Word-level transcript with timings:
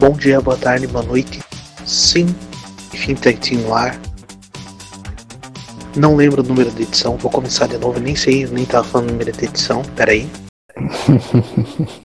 Bom 0.00 0.12
dia, 0.12 0.40
boa 0.40 0.56
tarde, 0.56 0.86
boa 0.86 1.04
noite. 1.04 1.42
Sim, 1.84 2.24
enfim, 2.94 3.14
Tag 3.14 3.54
no 3.56 3.74
ar. 3.74 4.00
Não 5.94 6.16
lembro 6.16 6.42
o 6.42 6.46
número 6.46 6.70
de 6.70 6.84
edição, 6.84 7.18
vou 7.18 7.30
começar 7.30 7.66
de 7.66 7.76
novo, 7.76 8.00
nem 8.00 8.16
sei, 8.16 8.46
nem 8.46 8.64
tava 8.64 8.88
falando 8.88 9.10
o 9.10 9.12
número 9.12 9.30
de 9.30 9.44
edição, 9.44 9.82
peraí. 9.94 10.26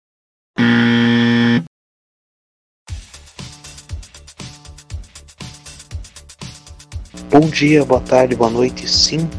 Bom 7.30 7.48
dia, 7.48 7.86
boa 7.86 8.02
tarde, 8.02 8.36
boa 8.36 8.50
noite, 8.50 8.90
sim, 8.90 9.30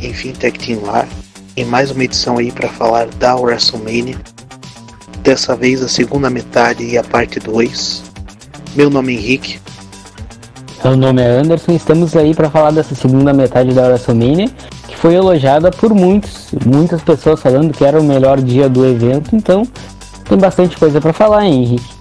enfim, 0.00 0.32
Tech 0.32 0.58
Team 0.58 0.80
Lar, 0.82 1.06
em 1.54 1.66
mais 1.66 1.90
uma 1.90 2.04
edição 2.04 2.38
aí 2.38 2.50
para 2.50 2.70
falar 2.70 3.08
da 3.16 3.36
WrestleMania. 3.36 4.18
Dessa 5.28 5.54
vez 5.54 5.82
a 5.82 5.88
segunda 5.88 6.30
metade 6.30 6.82
e 6.82 6.96
a 6.96 7.04
parte 7.04 7.38
2. 7.38 8.02
Meu 8.74 8.88
nome 8.88 9.14
é 9.14 9.18
Henrique. 9.18 9.60
Meu 10.82 10.96
nome 10.96 11.20
é 11.20 11.26
Anderson, 11.26 11.72
estamos 11.72 12.16
aí 12.16 12.34
para 12.34 12.48
falar 12.48 12.70
dessa 12.70 12.94
segunda 12.94 13.34
metade 13.34 13.74
da 13.74 13.88
WrestleMania, 13.88 14.48
que 14.88 14.96
foi 14.96 15.16
elogiada 15.16 15.70
por 15.70 15.92
muitos, 15.92 16.48
muitas 16.64 17.02
pessoas 17.02 17.42
falando 17.42 17.74
que 17.74 17.84
era 17.84 18.00
o 18.00 18.02
melhor 18.02 18.40
dia 18.40 18.70
do 18.70 18.86
evento, 18.86 19.36
então 19.36 19.68
tem 20.26 20.38
bastante 20.38 20.78
coisa 20.78 20.98
para 20.98 21.12
falar, 21.12 21.44
hein, 21.44 21.62
Henrique. 21.62 21.94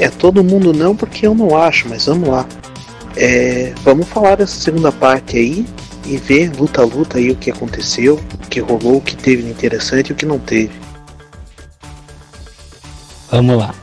É 0.00 0.08
todo 0.08 0.42
mundo 0.42 0.72
não, 0.72 0.96
porque 0.96 1.24
eu 1.24 1.36
não 1.36 1.56
acho, 1.56 1.88
mas 1.88 2.06
vamos 2.06 2.28
lá. 2.30 2.44
É, 3.16 3.72
vamos 3.84 4.08
falar 4.08 4.38
dessa 4.38 4.60
segunda 4.60 4.90
parte 4.90 5.36
aí 5.36 5.64
e 6.04 6.16
ver 6.16 6.50
luta 6.58 6.82
a 6.82 6.84
luta 6.84 7.18
aí 7.18 7.30
o 7.30 7.36
que 7.36 7.48
aconteceu, 7.48 8.18
o 8.44 8.48
que 8.48 8.58
rolou, 8.58 8.96
o 8.96 9.00
que 9.00 9.14
teve 9.14 9.44
de 9.44 9.50
interessante 9.50 10.08
e 10.08 10.12
o 10.14 10.16
que 10.16 10.26
não 10.26 10.40
teve. 10.40 10.82
Vamos 13.32 13.56
lá. 13.56 13.81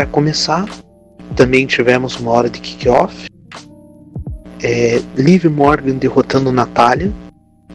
Para 0.00 0.06
começar, 0.06 0.66
também 1.36 1.66
tivemos 1.66 2.16
uma 2.16 2.30
hora 2.30 2.48
de 2.48 2.58
kickoff. 2.58 3.28
É, 4.62 5.02
Liv 5.14 5.44
Morgan 5.44 5.96
derrotando 5.96 6.50
Natália. 6.50 7.12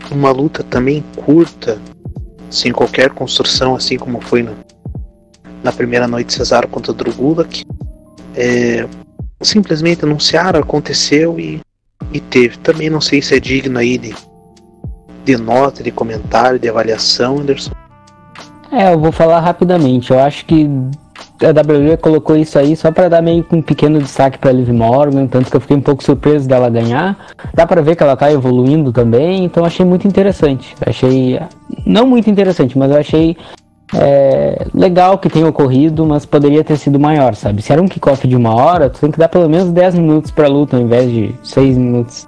Uma 0.09 0.31
luta 0.31 0.63
também 0.63 1.03
curta, 1.15 1.79
sem 2.49 2.71
qualquer 2.71 3.11
construção, 3.11 3.75
assim 3.75 3.97
como 3.97 4.19
foi 4.21 4.41
na, 4.41 4.53
na 5.63 5.71
primeira 5.71 6.07
noite 6.07 6.33
Cesaro 6.33 6.67
contra 6.67 6.93
Drew 6.93 7.13
Gulak. 7.13 7.63
É, 8.35 8.87
simplesmente 9.39 10.03
anunciaram, 10.03 10.59
aconteceu 10.59 11.39
e, 11.39 11.61
e 12.11 12.19
teve. 12.19 12.57
Também 12.57 12.89
não 12.89 13.01
sei 13.01 13.21
se 13.21 13.35
é 13.35 13.39
digno 13.39 13.77
aí 13.77 13.99
de, 13.99 14.15
de 15.23 15.37
nota, 15.37 15.83
de 15.83 15.91
comentário, 15.91 16.57
de 16.57 16.67
avaliação, 16.67 17.37
Anderson. 17.37 17.71
É, 18.71 18.91
eu 18.91 18.99
vou 18.99 19.11
falar 19.11 19.41
rapidamente. 19.41 20.09
Eu 20.09 20.19
acho 20.19 20.43
que 20.45 20.67
a 21.41 21.49
WWE 21.49 21.97
colocou 21.97 22.35
isso 22.35 22.57
aí 22.57 22.75
só 22.75 22.91
para 22.91 23.09
dar 23.09 23.21
meio 23.21 23.43
que 23.43 23.55
um 23.55 23.61
pequeno 23.61 23.99
destaque 23.99 24.37
para 24.37 24.51
Liv 24.51 24.69
Morgan, 24.69 25.27
tanto 25.27 25.49
que 25.49 25.57
eu 25.57 25.61
fiquei 25.61 25.75
um 25.75 25.81
pouco 25.81 26.03
surpreso 26.03 26.47
dela 26.47 26.69
ganhar. 26.69 27.17
Dá 27.53 27.67
para 27.67 27.81
ver 27.81 27.95
que 27.95 28.03
ela 28.03 28.15
tá 28.15 28.31
evoluindo 28.31 28.91
também, 28.91 29.43
então 29.43 29.65
achei 29.65 29.85
muito 29.85 30.07
interessante. 30.07 30.75
Achei 30.85 31.39
não 31.85 32.07
muito 32.07 32.29
interessante, 32.29 32.77
mas 32.77 32.91
eu 32.91 32.97
achei 32.97 33.35
é, 33.93 34.65
legal 34.73 35.17
que 35.17 35.29
tenha 35.29 35.47
ocorrido, 35.47 36.05
mas 36.05 36.25
poderia 36.25 36.63
ter 36.63 36.77
sido 36.77 36.99
maior, 36.99 37.35
sabe? 37.35 37.61
Se 37.61 37.71
era 37.71 37.81
um 37.81 37.87
kickoff 37.87 38.27
de 38.27 38.35
uma 38.35 38.55
hora, 38.55 38.89
tu 38.89 38.99
tem 38.99 39.11
que 39.11 39.19
dar 39.19 39.29
pelo 39.29 39.49
menos 39.49 39.71
10 39.71 39.95
minutos 39.95 40.31
pra 40.31 40.47
luta 40.47 40.77
ao 40.77 40.83
invés 40.83 41.11
de 41.11 41.35
6 41.43 41.77
minutos. 41.77 42.27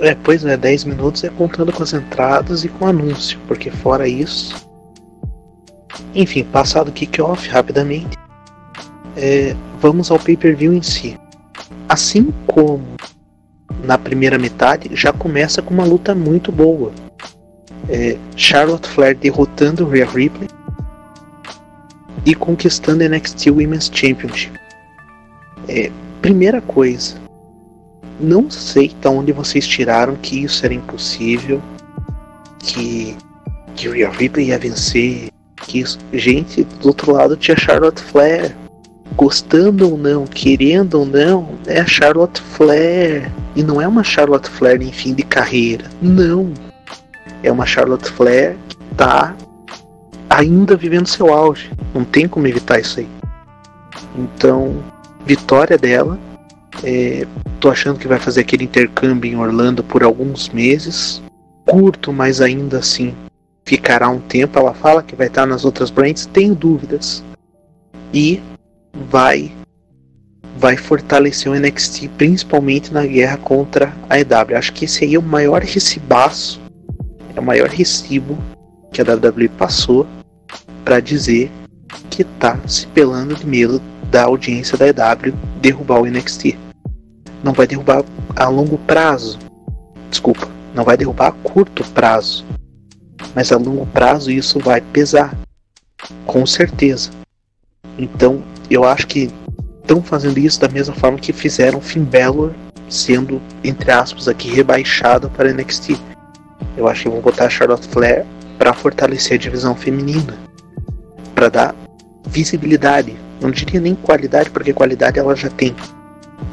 É, 0.00 0.14
pois 0.14 0.44
é, 0.44 0.56
10 0.56 0.84
minutos 0.84 1.24
é 1.24 1.30
contando 1.30 1.72
com 1.72 1.82
as 1.82 1.94
entradas 1.94 2.64
e 2.64 2.68
com 2.68 2.84
o 2.84 2.88
anúncio, 2.88 3.38
porque 3.46 3.70
fora 3.70 4.06
isso, 4.06 4.65
enfim, 6.14 6.44
passado 6.44 6.88
o 6.88 6.92
kickoff 6.92 7.48
rapidamente, 7.48 8.16
é, 9.16 9.54
vamos 9.80 10.10
ao 10.10 10.18
pay-per-view 10.18 10.72
em 10.72 10.82
si. 10.82 11.18
Assim 11.88 12.32
como 12.46 12.82
na 13.84 13.96
primeira 13.96 14.38
metade, 14.38 14.90
já 14.92 15.12
começa 15.12 15.62
com 15.62 15.72
uma 15.72 15.84
luta 15.84 16.14
muito 16.14 16.50
boa. 16.50 16.92
É, 17.88 18.16
Charlotte 18.36 18.88
Flair 18.88 19.16
derrotando 19.16 19.88
Rhea 19.88 20.06
Ripley 20.06 20.48
e 22.24 22.34
conquistando 22.34 23.04
a 23.04 23.08
NXT 23.08 23.48
Women's 23.48 23.90
Championship. 23.92 24.58
É, 25.68 25.90
primeira 26.20 26.60
coisa, 26.60 27.16
não 28.18 28.50
sei 28.50 28.88
de 28.88 29.08
onde 29.08 29.32
vocês 29.32 29.66
tiraram 29.66 30.16
que 30.16 30.42
isso 30.42 30.64
era 30.64 30.74
impossível, 30.74 31.62
que, 32.58 33.16
que 33.76 33.88
Rhea 33.88 34.10
Ripley 34.10 34.48
ia 34.48 34.58
vencer 34.58 35.28
que 35.66 35.84
gente 36.12 36.64
do 36.64 36.88
outro 36.88 37.12
lado 37.12 37.36
tinha 37.36 37.56
Charlotte 37.56 38.00
Flair. 38.00 38.56
Gostando 39.14 39.90
ou 39.90 39.96
não, 39.96 40.26
querendo 40.26 41.00
ou 41.00 41.06
não, 41.06 41.50
é 41.66 41.80
a 41.80 41.86
Charlotte 41.86 42.40
Flair. 42.40 43.30
E 43.54 43.62
não 43.62 43.80
é 43.80 43.88
uma 43.88 44.04
Charlotte 44.04 44.48
Flair 44.48 44.82
em 44.82 44.92
fim 44.92 45.14
de 45.14 45.22
carreira. 45.22 45.84
Não. 46.02 46.52
É 47.42 47.50
uma 47.50 47.64
Charlotte 47.64 48.10
Flair 48.10 48.56
que 48.68 48.76
tá 48.96 49.34
ainda 50.28 50.76
vivendo 50.76 51.06
seu 51.06 51.32
auge. 51.32 51.70
Não 51.94 52.04
tem 52.04 52.28
como 52.28 52.46
evitar 52.46 52.80
isso 52.80 53.00
aí. 53.00 53.08
Então, 54.16 54.82
vitória 55.24 55.78
dela. 55.78 56.18
É, 56.84 57.26
tô 57.58 57.70
achando 57.70 57.98
que 57.98 58.08
vai 58.08 58.18
fazer 58.18 58.42
aquele 58.42 58.64
intercâmbio 58.64 59.32
em 59.32 59.36
Orlando 59.36 59.82
por 59.82 60.02
alguns 60.02 60.50
meses. 60.50 61.22
Curto, 61.64 62.12
mas 62.12 62.40
ainda 62.40 62.78
assim 62.78 63.14
ficará 63.66 64.08
um 64.08 64.20
tempo. 64.20 64.58
Ela 64.58 64.72
fala 64.72 65.02
que 65.02 65.16
vai 65.16 65.26
estar 65.26 65.44
nas 65.44 65.64
outras 65.64 65.90
brands, 65.90 66.24
tenho 66.24 66.54
dúvidas. 66.54 67.22
E 68.14 68.40
vai 69.10 69.52
vai 70.58 70.74
fortalecer 70.74 71.52
o 71.52 71.54
NXT, 71.54 72.08
principalmente 72.16 72.90
na 72.90 73.04
guerra 73.04 73.36
contra 73.36 73.94
a 74.08 74.18
EW. 74.18 74.56
Acho 74.56 74.72
que 74.72 74.86
esse 74.86 75.04
aí 75.04 75.14
é 75.14 75.18
o 75.18 75.22
maior 75.22 75.60
recibaço, 75.60 76.58
é 77.34 77.38
o 77.38 77.42
maior 77.42 77.68
recibo 77.68 78.38
que 78.90 79.02
a 79.02 79.04
WWE 79.04 79.50
passou 79.50 80.06
para 80.82 80.98
dizer 80.98 81.50
que 82.08 82.24
tá 82.24 82.58
se 82.66 82.86
pelando 82.86 83.34
de 83.34 83.46
medo 83.46 83.82
da 84.10 84.24
audiência 84.24 84.78
da 84.78 84.86
EW 84.88 85.34
derrubar 85.60 86.00
o 86.00 86.06
NXT. 86.06 86.56
Não 87.44 87.52
vai 87.52 87.66
derrubar 87.66 88.02
a 88.34 88.48
longo 88.48 88.78
prazo. 88.78 89.38
Desculpa, 90.08 90.48
não 90.74 90.84
vai 90.84 90.96
derrubar 90.96 91.28
a 91.28 91.32
curto 91.32 91.84
prazo 91.90 92.46
mas 93.36 93.52
a 93.52 93.58
longo 93.58 93.84
prazo 93.88 94.30
isso 94.30 94.58
vai 94.58 94.80
pesar, 94.80 95.36
com 96.24 96.46
certeza. 96.46 97.10
Então, 97.98 98.42
eu 98.70 98.82
acho 98.82 99.06
que 99.06 99.30
estão 99.82 100.02
fazendo 100.02 100.38
isso 100.38 100.58
da 100.58 100.68
mesma 100.68 100.94
forma 100.94 101.18
que 101.18 101.34
fizeram 101.34 101.78
Finn 101.78 102.04
Balor 102.04 102.54
sendo, 102.88 103.42
entre 103.62 103.90
aspas, 103.90 104.26
aqui 104.26 104.48
rebaixado 104.48 105.28
para 105.28 105.52
NXT. 105.52 105.98
Eu 106.78 106.88
acho 106.88 107.02
que 107.02 107.08
vão 107.10 107.20
botar 107.20 107.44
a 107.44 107.50
Charlotte 107.50 107.86
Flair 107.86 108.24
para 108.56 108.72
fortalecer 108.72 109.34
a 109.34 109.40
divisão 109.40 109.76
feminina, 109.76 110.34
para 111.34 111.50
dar 111.50 111.74
visibilidade. 112.26 113.14
Não 113.38 113.50
diria 113.50 113.80
nem 113.80 113.94
qualidade, 113.94 114.48
porque 114.48 114.72
qualidade 114.72 115.18
ela 115.18 115.36
já 115.36 115.50
tem. 115.50 115.76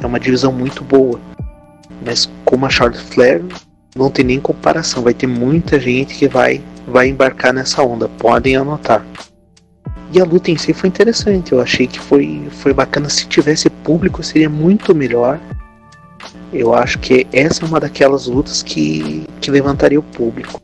É 0.02 0.06
uma 0.06 0.20
divisão 0.20 0.52
muito 0.52 0.84
boa. 0.84 1.18
Mas 2.04 2.28
como 2.44 2.66
a 2.66 2.70
Charlotte 2.70 3.02
Flair, 3.02 3.42
não 3.96 4.10
tem 4.10 4.24
nem 4.24 4.38
comparação. 4.38 5.02
Vai 5.02 5.14
ter 5.14 5.26
muita 5.26 5.80
gente 5.80 6.14
que 6.14 6.28
vai 6.28 6.60
vai 6.86 7.08
embarcar 7.08 7.52
nessa 7.52 7.82
onda, 7.82 8.08
podem 8.08 8.56
anotar. 8.56 9.04
E 10.12 10.20
a 10.20 10.24
luta 10.24 10.50
em 10.50 10.56
si 10.56 10.72
foi 10.72 10.88
interessante, 10.88 11.52
eu 11.52 11.60
achei 11.60 11.86
que 11.86 11.98
foi, 11.98 12.46
foi 12.50 12.72
bacana. 12.72 13.08
Se 13.08 13.26
tivesse 13.26 13.68
público 13.68 14.22
seria 14.22 14.48
muito 14.48 14.94
melhor. 14.94 15.40
Eu 16.52 16.72
acho 16.72 17.00
que 17.00 17.26
essa 17.32 17.64
é 17.64 17.68
uma 17.68 17.80
daquelas 17.80 18.26
lutas 18.26 18.62
que, 18.62 19.26
que 19.40 19.50
levantaria 19.50 19.98
o 19.98 20.02
público. 20.02 20.60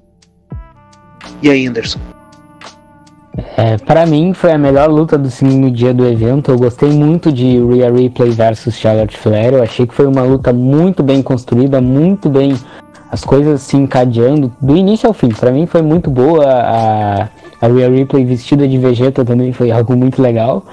E 1.43 1.51
aí, 1.51 1.67
Anderson? 1.67 1.99
É, 3.57 3.77
para 3.79 4.07
mim 4.07 4.33
foi 4.33 4.53
a 4.53 4.59
melhor 4.59 4.89
luta 4.89 5.19
do 5.19 5.31
segundo 5.31 5.71
dia 5.71 5.93
do 5.93 6.07
evento. 6.07 6.51
Eu 6.51 6.59
gostei 6.59 6.91
muito 6.91 7.33
de 7.33 7.59
Rhea 7.59 7.91
Ripley 7.91 8.31
versus 8.31 8.77
Charlotte 8.77 9.17
Flair. 9.17 9.55
Eu 9.55 9.63
achei 9.63 9.87
que 9.87 9.95
foi 9.95 10.07
uma 10.07 10.23
luta 10.23 10.53
muito 10.53 11.03
bem 11.03 11.23
construída, 11.23 11.81
muito 11.81 12.29
bem 12.29 12.55
as 13.11 13.25
coisas 13.25 13.63
se 13.63 13.77
encadeando 13.77 14.53
do 14.61 14.77
início 14.77 15.07
ao 15.07 15.13
fim. 15.13 15.29
Para 15.29 15.51
mim 15.51 15.67
foi 15.67 15.83
muito 15.83 16.11
boa 16.11 16.45
a, 16.47 17.29
a 17.61 17.67
Rhea 17.67 17.91
Ripley 17.91 18.25
vestida 18.25 18.69
de 18.69 18.79
Vegeta 18.79 19.25
também 19.25 19.53
foi 19.53 19.71
algo 19.71 19.97
muito 19.97 20.23
legal. 20.23 20.65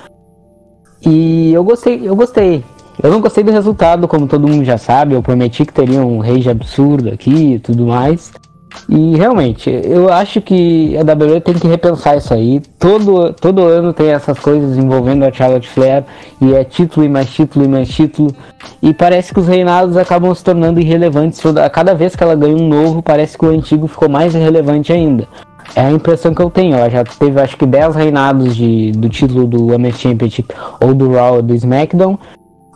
E 1.05 1.51
eu 1.53 1.63
gostei, 1.63 2.07
eu 2.07 2.15
gostei. 2.15 2.63
Eu 3.01 3.11
não 3.11 3.21
gostei 3.21 3.43
do 3.43 3.51
resultado, 3.51 4.07
como 4.07 4.27
todo 4.27 4.47
mundo 4.47 4.63
já 4.63 4.77
sabe. 4.77 5.13
Eu 5.13 5.21
prometi 5.21 5.65
que 5.65 5.73
teria 5.73 6.01
um 6.01 6.19
rage 6.19 6.49
absurdo 6.49 7.09
aqui 7.09 7.53
e 7.53 7.59
tudo 7.59 7.85
mais. 7.85 8.31
E 8.89 9.17
realmente, 9.17 9.69
eu 9.69 10.11
acho 10.11 10.41
que 10.41 10.95
a 10.97 11.01
WWE 11.01 11.41
tem 11.41 11.53
que 11.55 11.67
repensar 11.67 12.17
isso 12.17 12.33
aí. 12.33 12.61
Todo, 12.79 13.33
todo 13.33 13.61
ano 13.63 13.91
tem 13.91 14.11
essas 14.11 14.39
coisas 14.39 14.77
envolvendo 14.77 15.25
a 15.25 15.31
Charlotte 15.31 15.67
Flair 15.67 16.05
e 16.39 16.53
é 16.53 16.63
título 16.63 17.05
e 17.05 17.09
mais 17.09 17.29
título 17.29 17.65
e 17.65 17.67
mais 17.67 17.89
título. 17.89 18.33
E 18.81 18.93
parece 18.93 19.33
que 19.33 19.39
os 19.39 19.47
reinados 19.47 19.97
acabam 19.97 20.33
se 20.33 20.43
tornando 20.43 20.79
irrelevantes. 20.79 21.45
A 21.45 21.69
cada 21.69 21.93
vez 21.93 22.15
que 22.15 22.23
ela 22.23 22.35
ganha 22.35 22.55
um 22.55 22.67
novo, 22.67 23.01
parece 23.01 23.37
que 23.37 23.45
o 23.45 23.49
antigo 23.49 23.87
ficou 23.87 24.07
mais 24.07 24.33
irrelevante 24.33 24.93
ainda. 24.93 25.27
É 25.75 25.81
a 25.81 25.91
impressão 25.91 26.33
que 26.33 26.41
eu 26.41 26.49
tenho. 26.49 26.75
Ela 26.75 26.89
já 26.89 27.03
teve 27.03 27.41
acho 27.41 27.57
que 27.57 27.65
10 27.65 27.93
reinados 27.93 28.55
de, 28.55 28.91
do 28.93 29.09
título 29.09 29.45
do 29.45 29.67
Women's 29.67 29.99
Championship 29.99 30.53
ou 30.81 30.93
do 30.93 31.11
Raw 31.11 31.35
ou 31.35 31.41
do 31.41 31.53
SmackDown 31.53 32.17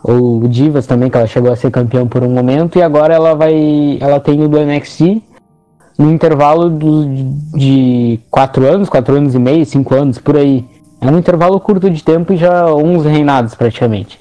ou 0.04 0.46
Divas 0.48 0.86
também, 0.86 1.08
que 1.08 1.16
ela 1.16 1.26
chegou 1.26 1.50
a 1.50 1.56
ser 1.56 1.70
campeã 1.70 2.04
por 2.06 2.24
um 2.24 2.30
momento, 2.30 2.76
e 2.76 2.82
agora 2.82 3.14
ela 3.14 3.34
vai. 3.34 3.98
Ela 4.00 4.18
tem 4.18 4.42
o 4.42 4.48
do 4.48 4.58
NXT 4.58 5.22
no 5.98 6.10
intervalo 6.10 6.70
do, 6.70 7.06
de 7.56 8.20
4 8.30 8.66
anos, 8.66 8.88
4 8.88 9.16
anos 9.16 9.34
e 9.34 9.38
meio, 9.38 9.64
5 9.64 9.94
anos, 9.94 10.18
por 10.18 10.36
aí. 10.36 10.64
É 11.00 11.10
um 11.10 11.18
intervalo 11.18 11.58
curto 11.58 11.90
de 11.90 12.02
tempo 12.02 12.32
e 12.32 12.36
já 12.36 12.66
11 12.72 13.08
reinados 13.08 13.54
praticamente. 13.54 14.18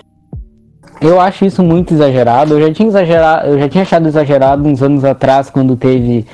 Eu 0.99 1.19
acho 1.19 1.45
isso 1.45 1.63
muito 1.63 1.93
exagerado. 1.93 2.53
Eu 2.53 2.67
já 2.67 2.73
tinha 2.73 2.87
exagerado, 2.87 3.47
eu 3.47 3.59
já 3.59 3.69
tinha 3.69 3.81
achado 3.81 4.07
exagerado 4.07 4.67
uns 4.67 4.81
anos 4.83 5.03
atrás 5.03 5.49
quando 5.49 5.75
teve 5.75 6.25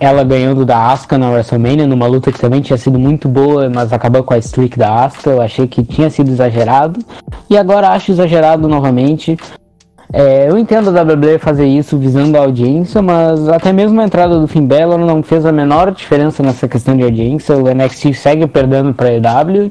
ela 0.00 0.24
ganhando 0.24 0.64
da 0.64 0.90
Asuka 0.90 1.16
na 1.18 1.30
WrestleMania, 1.30 1.86
numa 1.86 2.06
luta 2.06 2.32
que 2.32 2.40
também 2.40 2.60
tinha 2.60 2.76
sido 2.76 2.98
muito 2.98 3.28
boa, 3.28 3.70
mas 3.70 3.92
acabou 3.92 4.22
com 4.22 4.34
a 4.34 4.38
streak 4.38 4.78
da 4.78 5.04
Asuka. 5.04 5.30
Eu 5.30 5.42
achei 5.42 5.66
que 5.66 5.84
tinha 5.84 6.08
sido 6.10 6.30
exagerado. 6.30 7.00
E 7.48 7.56
agora 7.56 7.90
acho 7.90 8.10
exagerado 8.10 8.66
novamente. 8.68 9.36
É, 10.12 10.48
eu 10.48 10.58
entendo 10.58 10.90
a 10.90 11.02
WWE 11.02 11.38
fazer 11.38 11.66
isso 11.66 11.98
visando 11.98 12.36
a 12.36 12.40
audiência, 12.40 13.00
mas 13.00 13.48
até 13.48 13.72
mesmo 13.72 14.00
a 14.00 14.04
entrada 14.04 14.38
do 14.38 14.46
Finn 14.46 14.66
Balor 14.66 14.98
não 14.98 15.22
fez 15.22 15.44
a 15.44 15.52
menor 15.52 15.90
diferença 15.92 16.42
nessa 16.42 16.68
questão 16.68 16.96
de 16.96 17.02
audiência. 17.02 17.56
O 17.56 17.72
NXT 17.72 18.12
segue 18.14 18.46
perdendo 18.46 18.92
para 18.92 19.08
a 19.08 19.14
EW. 19.14 19.70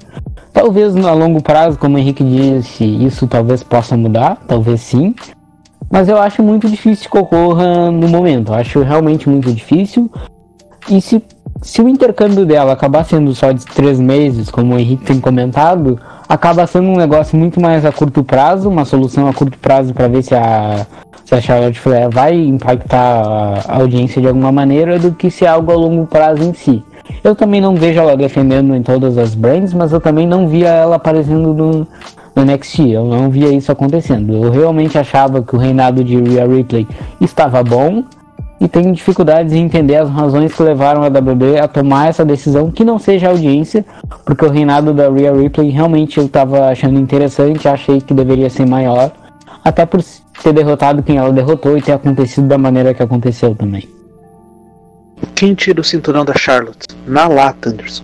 Talvez 0.51 0.95
a 0.95 1.13
longo 1.13 1.41
prazo, 1.41 1.77
como 1.77 1.95
o 1.95 1.99
Henrique 1.99 2.23
disse, 2.23 2.83
isso 2.83 3.27
talvez 3.27 3.63
possa 3.63 3.95
mudar, 3.95 4.37
talvez 4.47 4.81
sim. 4.81 5.15
Mas 5.89 6.09
eu 6.09 6.17
acho 6.17 6.41
muito 6.41 6.67
difícil 6.67 7.09
que 7.09 7.17
ocorra 7.17 7.91
no 7.91 8.07
momento. 8.07 8.51
Eu 8.51 8.55
acho 8.55 8.81
realmente 8.81 9.29
muito 9.29 9.51
difícil. 9.53 10.11
E 10.89 10.99
se, 10.99 11.23
se 11.63 11.81
o 11.81 11.87
intercâmbio 11.87 12.45
dela 12.45 12.73
acabar 12.73 13.05
sendo 13.05 13.33
só 13.33 13.51
de 13.51 13.65
três 13.65 13.99
meses, 13.99 14.51
como 14.51 14.75
o 14.75 14.79
Henrique 14.79 15.05
tem 15.05 15.19
comentado, 15.19 15.97
acaba 16.27 16.67
sendo 16.67 16.89
um 16.89 16.97
negócio 16.97 17.37
muito 17.37 17.59
mais 17.59 17.85
a 17.85 17.91
curto 17.91 18.23
prazo, 18.23 18.69
uma 18.69 18.83
solução 18.83 19.27
a 19.27 19.33
curto 19.33 19.57
prazo 19.57 19.93
para 19.93 20.09
ver 20.09 20.23
se 20.23 20.35
a, 20.35 20.85
se 21.23 21.33
a 21.33 21.41
Charlotte 21.41 21.79
Flair 21.79 22.09
vai 22.09 22.35
impactar 22.35 23.63
a 23.67 23.77
audiência 23.77 24.21
de 24.21 24.27
alguma 24.27 24.51
maneira 24.51 24.99
do 24.99 25.13
que 25.13 25.31
se 25.31 25.45
é 25.45 25.47
algo 25.47 25.71
a 25.71 25.75
longo 25.75 26.05
prazo 26.05 26.43
em 26.43 26.53
si. 26.53 26.83
Eu 27.23 27.33
também 27.33 27.61
não 27.61 27.75
vejo 27.75 27.99
ela 27.99 28.17
defendendo 28.17 28.75
em 28.75 28.83
todas 28.83 29.17
as 29.17 29.33
brands, 29.33 29.73
mas 29.73 29.93
eu 29.93 30.01
também 30.01 30.27
não 30.27 30.47
via 30.47 30.69
ela 30.69 30.97
aparecendo 30.97 31.53
no, 31.53 31.87
no 32.35 32.45
NXT. 32.45 32.79
Eu 32.91 33.05
não 33.05 33.29
via 33.29 33.49
isso 33.49 33.71
acontecendo. 33.71 34.33
Eu 34.33 34.51
realmente 34.51 34.97
achava 34.97 35.41
que 35.41 35.55
o 35.55 35.59
reinado 35.59 36.03
de 36.03 36.19
Rhea 36.19 36.45
Ripley 36.45 36.87
estava 37.21 37.63
bom 37.63 38.03
e 38.63 38.67
tenho 38.69 38.93
dificuldades 38.93 39.51
em 39.51 39.65
entender 39.65 39.97
as 39.97 40.09
razões 40.09 40.53
que 40.53 40.63
levaram 40.63 41.03
a 41.03 41.07
WWE 41.07 41.59
a 41.59 41.67
tomar 41.67 42.07
essa 42.07 42.23
decisão 42.23 42.71
que 42.71 42.85
não 42.85 42.97
seja 42.97 43.27
audiência, 43.27 43.85
porque 44.25 44.45
o 44.45 44.49
reinado 44.49 44.93
da 44.93 45.09
Rhea 45.09 45.33
Ripley 45.33 45.69
realmente 45.69 46.17
eu 46.17 46.25
estava 46.25 46.69
achando 46.69 46.97
interessante, 46.97 47.67
achei 47.67 47.99
que 47.99 48.13
deveria 48.13 48.49
ser 48.49 48.65
maior, 48.65 49.11
até 49.65 49.85
por 49.85 50.01
ter 50.41 50.53
derrotado 50.53 51.03
quem 51.03 51.17
ela 51.17 51.33
derrotou 51.33 51.77
e 51.77 51.81
ter 51.81 51.91
acontecido 51.91 52.47
da 52.47 52.57
maneira 52.57 52.93
que 52.93 53.03
aconteceu 53.03 53.53
também. 53.53 53.85
Quem 55.35 55.53
tira 55.53 55.81
o 55.81 55.83
cinturão 55.83 56.23
da 56.23 56.33
Charlotte? 56.33 56.87
Na 57.05 57.27
lata, 57.27 57.69
Anderson. 57.69 58.03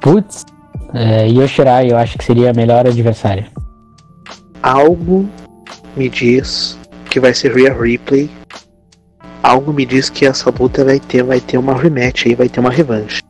Putz, 0.00 0.46
é, 0.94 1.28
Yoshirai 1.28 1.92
eu 1.92 1.98
acho 1.98 2.16
que 2.16 2.24
seria 2.24 2.50
a 2.50 2.54
melhor 2.54 2.86
adversária. 2.86 3.48
Algo 4.62 5.28
me 5.94 6.08
diz 6.08 6.79
que 7.10 7.20
vai 7.20 7.34
ser 7.34 7.54
Rhea 7.54 7.74
Ripley. 7.74 8.30
Algo 9.42 9.72
me 9.72 9.84
diz 9.84 10.08
que 10.08 10.24
essa 10.24 10.50
luta 10.50 10.84
vai 10.84 11.00
ter, 11.00 11.22
vai 11.24 11.40
ter 11.40 11.58
uma 11.58 11.74
rematch 11.74 12.26
aí, 12.26 12.34
vai 12.34 12.48
ter 12.48 12.60
uma 12.60 12.70
revanche. 12.70 13.20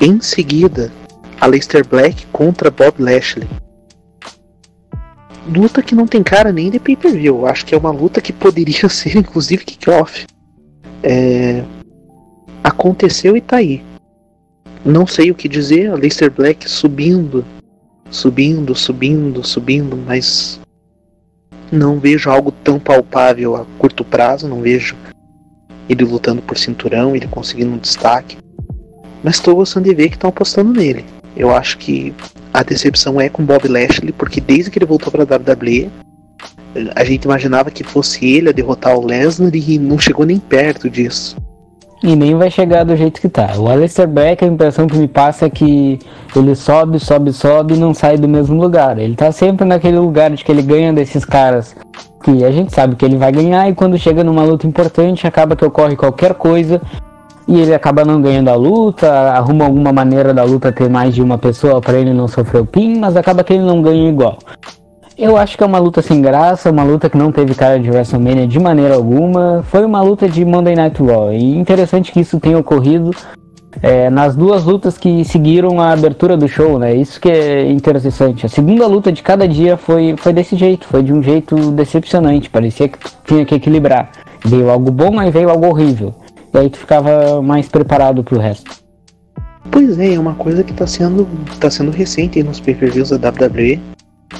Em 0.00 0.20
seguida, 0.20 0.90
Aleister 1.40 1.86
Black 1.86 2.26
contra 2.28 2.70
Bob 2.70 2.94
Lashley. 2.98 3.48
Luta 5.46 5.82
que 5.82 5.94
não 5.94 6.06
tem 6.06 6.22
cara 6.22 6.52
nem 6.52 6.70
de 6.70 6.78
pay-per-view. 6.78 7.46
Acho 7.46 7.66
que 7.66 7.74
é 7.74 7.78
uma 7.78 7.90
luta 7.90 8.20
que 8.20 8.32
poderia 8.32 8.86
ser, 8.90 9.16
inclusive, 9.16 9.64
kickoff. 9.64 10.26
É... 11.02 11.62
Aconteceu 12.64 13.36
e 13.36 13.40
tá 13.40 13.56
aí. 13.56 13.84
Não 14.84 15.06
sei 15.06 15.30
o 15.30 15.34
que 15.34 15.48
dizer. 15.48 15.90
Aleister 15.90 16.30
Black 16.30 16.68
subindo, 16.70 17.44
subindo, 18.08 18.74
subindo, 18.74 19.44
subindo, 19.44 19.96
mas 19.96 20.61
não 21.72 21.98
vejo 21.98 22.30
algo 22.30 22.52
tão 22.52 22.78
palpável 22.78 23.56
a 23.56 23.64
curto 23.78 24.04
prazo, 24.04 24.46
não 24.46 24.60
vejo 24.60 24.94
ele 25.88 26.04
lutando 26.04 26.42
por 26.42 26.58
cinturão, 26.58 27.16
ele 27.16 27.26
conseguindo 27.26 27.72
um 27.72 27.78
destaque. 27.78 28.36
Mas 29.24 29.36
estou 29.36 29.56
gostando 29.56 29.88
de 29.88 29.94
ver 29.94 30.08
que 30.08 30.16
estão 30.16 30.30
apostando 30.30 30.72
nele. 30.72 31.04
Eu 31.34 31.54
acho 31.54 31.78
que 31.78 32.14
a 32.52 32.62
decepção 32.62 33.18
é 33.18 33.28
com 33.28 33.44
Bob 33.44 33.66
Lashley, 33.66 34.12
porque 34.12 34.40
desde 34.40 34.70
que 34.70 34.78
ele 34.78 34.86
voltou 34.86 35.10
para 35.10 35.22
a 35.22 35.38
WWE, 35.38 35.90
a 36.94 37.04
gente 37.04 37.24
imaginava 37.24 37.70
que 37.70 37.82
fosse 37.82 38.26
ele 38.26 38.50
a 38.50 38.52
derrotar 38.52 38.94
o 38.94 39.04
Lesnar 39.04 39.54
e 39.54 39.78
não 39.78 39.98
chegou 39.98 40.26
nem 40.26 40.38
perto 40.38 40.90
disso. 40.90 41.36
E 42.02 42.16
nem 42.16 42.34
vai 42.34 42.50
chegar 42.50 42.84
do 42.84 42.96
jeito 42.96 43.20
que 43.20 43.28
tá. 43.28 43.52
O 43.56 43.68
Alistair 43.68 44.08
Beck, 44.08 44.44
a 44.44 44.48
impressão 44.48 44.88
que 44.88 44.96
me 44.96 45.06
passa 45.06 45.46
é 45.46 45.50
que 45.50 46.00
ele 46.34 46.54
sobe, 46.56 46.98
sobe, 46.98 47.32
sobe 47.32 47.74
e 47.74 47.78
não 47.78 47.94
sai 47.94 48.18
do 48.18 48.26
mesmo 48.26 48.60
lugar. 48.60 48.98
Ele 48.98 49.14
tá 49.14 49.30
sempre 49.30 49.64
naquele 49.64 49.98
lugar 49.98 50.30
de 50.30 50.44
que 50.44 50.50
ele 50.50 50.62
ganha 50.62 50.92
desses 50.92 51.24
caras 51.24 51.76
que 52.24 52.44
a 52.44 52.50
gente 52.50 52.74
sabe 52.74 52.96
que 52.96 53.04
ele 53.04 53.16
vai 53.16 53.30
ganhar 53.30 53.68
e 53.68 53.74
quando 53.74 53.98
chega 53.98 54.24
numa 54.24 54.42
luta 54.44 54.66
importante 54.66 55.26
acaba 55.26 55.56
que 55.56 55.64
ocorre 55.64 55.96
qualquer 55.96 56.34
coisa 56.34 56.80
e 57.46 57.60
ele 57.60 57.74
acaba 57.74 58.04
não 58.04 58.22
ganhando 58.22 58.48
a 58.48 58.54
luta, 58.54 59.10
arruma 59.32 59.64
alguma 59.64 59.92
maneira 59.92 60.32
da 60.32 60.44
luta 60.44 60.70
ter 60.72 60.88
mais 60.88 61.14
de 61.14 61.22
uma 61.22 61.36
pessoa 61.36 61.80
para 61.80 61.98
ele 61.98 62.12
não 62.12 62.28
sofrer 62.28 62.62
o 62.62 62.66
pin, 62.66 62.98
mas 62.98 63.16
acaba 63.16 63.42
que 63.42 63.52
ele 63.52 63.64
não 63.64 63.82
ganha 63.82 64.08
igual. 64.08 64.38
Eu 65.16 65.36
acho 65.36 65.58
que 65.58 65.62
é 65.62 65.66
uma 65.66 65.78
luta 65.78 66.00
sem 66.00 66.22
graça, 66.22 66.70
uma 66.70 66.82
luta 66.82 67.10
que 67.10 67.18
não 67.18 67.30
teve 67.30 67.54
cara 67.54 67.78
de 67.78 67.90
WrestleMania 67.90 68.46
de 68.46 68.58
maneira 68.58 68.94
alguma. 68.94 69.62
Foi 69.64 69.84
uma 69.84 70.00
luta 70.00 70.28
de 70.28 70.44
Monday 70.44 70.74
Night 70.74 71.02
Raw. 71.02 71.32
E 71.32 71.56
interessante 71.56 72.10
que 72.10 72.20
isso 72.20 72.40
tenha 72.40 72.58
ocorrido 72.58 73.10
é, 73.82 74.08
nas 74.08 74.34
duas 74.34 74.64
lutas 74.64 74.96
que 74.96 75.24
seguiram 75.24 75.80
a 75.80 75.92
abertura 75.92 76.36
do 76.36 76.48
show, 76.48 76.78
né? 76.78 76.94
Isso 76.94 77.20
que 77.20 77.30
é 77.30 77.70
interessante. 77.70 78.46
A 78.46 78.48
segunda 78.48 78.86
luta 78.86 79.12
de 79.12 79.22
cada 79.22 79.46
dia 79.46 79.76
foi, 79.76 80.14
foi 80.16 80.32
desse 80.32 80.56
jeito, 80.56 80.86
foi 80.86 81.02
de 81.02 81.12
um 81.12 81.22
jeito 81.22 81.70
decepcionante. 81.72 82.48
Parecia 82.48 82.88
que 82.88 82.98
tinha 83.24 83.44
que 83.44 83.54
equilibrar. 83.54 84.10
Veio 84.44 84.70
algo 84.70 84.90
bom, 84.90 85.18
aí 85.18 85.30
veio 85.30 85.50
algo 85.50 85.66
horrível. 85.66 86.14
E 86.54 86.58
aí 86.58 86.70
tu 86.70 86.78
ficava 86.78 87.40
mais 87.42 87.68
preparado 87.68 88.24
pro 88.24 88.38
resto. 88.38 88.70
Pois 89.70 89.98
é, 89.98 90.14
é 90.14 90.18
uma 90.18 90.34
coisa 90.34 90.64
que 90.64 90.72
tá 90.72 90.86
sendo, 90.86 91.28
tá 91.60 91.70
sendo 91.70 91.90
recente 91.90 92.42
nos 92.42 92.58
pay-per-views 92.58 93.10
da 93.10 93.28
WWE 93.28 93.80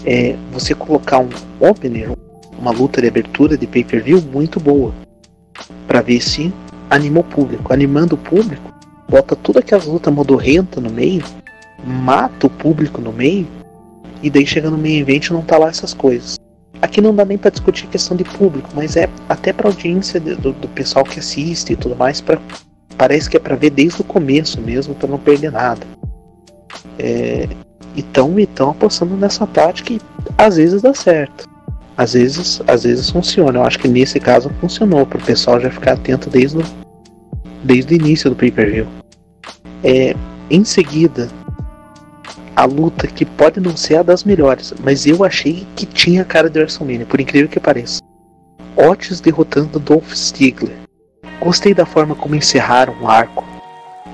é 0.05 0.37
você 0.53 0.75
colocar 0.75 1.19
um 1.19 1.29
opener, 1.61 2.11
uma 2.59 2.71
luta 2.71 3.01
de 3.01 3.09
abertura 3.09 3.57
de 3.57 3.67
pay-per-view 3.67 4.21
muito 4.21 4.61
boa, 4.61 4.95
para 5.87 6.01
ver 6.01 6.21
se 6.21 6.53
anima 6.91 7.21
o 7.21 7.25
público. 7.25 7.73
Animando 7.73 8.15
o 8.15 8.19
público, 8.19 8.73
bota 9.09 9.35
toda 9.37 9.61
aquela 9.61 9.85
luta 9.85 10.11
modorrenta 10.11 10.81
no 10.81 10.91
meio, 10.91 11.25
mata 11.85 12.47
o 12.47 12.51
público 12.51 13.01
no 13.01 13.13
meio, 13.13 13.47
e 14.23 14.31
daí 14.31 14.47
chega 14.47 14.71
no 14.71 14.79
meio 14.79 15.01
evento 15.01 15.35
não 15.35 15.43
tá 15.43 15.59
lá 15.59 15.69
essas 15.69 15.93
coisas. 15.93 16.39
Aqui 16.81 17.01
não 17.01 17.15
dá 17.15 17.25
nem 17.25 17.39
para 17.39 17.51
discutir 17.51 17.87
questão 17.87 18.17
de 18.17 18.25
público, 18.25 18.69
mas 18.75 18.97
é 18.97 19.09
até 19.29 19.53
para 19.53 19.69
audiência 19.69 20.19
do, 20.19 20.53
do, 20.53 20.69
pessoal 20.69 21.05
que 21.05 21.19
assiste 21.19 21.73
e 21.73 21.77
tudo 21.77 21.95
mais, 21.95 22.21
pra, 22.21 22.41
parece 22.97 23.31
que 23.31 23.37
é 23.37 23.41
para 23.41 23.55
ver 23.55 23.71
desde 23.71 24.01
o 24.01 24.05
começo 24.05 24.61
mesmo, 24.61 24.95
para 24.95 25.09
não 25.09 25.19
perder 25.19 25.53
nada. 25.53 25.87
É, 26.99 27.49
então 27.97 28.39
estão 28.39 28.71
apostando 28.71 29.17
nessa 29.17 29.47
tática 29.47 29.93
e 29.93 30.01
às 30.39 30.57
vezes 30.57 30.83
dá 30.83 30.95
certo. 30.95 31.49
Às 31.97 32.15
vezes, 32.15 32.61
às 32.67 32.85
vezes 32.85 33.11
funciona. 33.11 33.59
Eu 33.59 33.65
acho 33.65 33.79
que 33.79 33.89
nesse 33.89 34.19
caso 34.19 34.51
funcionou, 34.61 35.05
para 35.07 35.19
o 35.19 35.25
pessoal 35.25 35.61
já 35.61 35.71
ficar 35.71 35.93
atento 35.93 36.31
desde 36.31 36.59
o, 36.59 36.65
desde 37.63 37.95
o 37.95 37.97
início 37.97 38.31
do 38.31 38.37
pay-per-view. 38.37 38.87
É, 39.85 40.15
em 40.51 40.65
seguida, 40.65 41.29
a 42.55 42.65
luta 42.65 43.07
que 43.07 43.25
pode 43.25 43.61
não 43.61 43.77
ser 43.77 43.97
a 43.97 44.03
das 44.03 44.25
melhores, 44.25 44.73
mas 44.83 45.07
eu 45.07 45.25
achei 45.25 45.67
que 45.77 45.87
tinha 45.87 46.25
cara 46.25 46.49
de 46.49 46.59
WrestleMania, 46.59 47.07
por 47.07 47.21
incrível 47.21 47.49
que 47.49 47.61
pareça. 47.61 48.01
Otis 48.77 49.21
derrotando 49.21 49.79
Dolph 49.79 50.15
Ziggler. 50.15 50.77
Gostei 51.41 51.75
da 51.75 51.85
forma 51.85 52.15
como 52.15 52.35
encerraram 52.35 52.95
o 53.03 53.09
arco. 53.09 53.45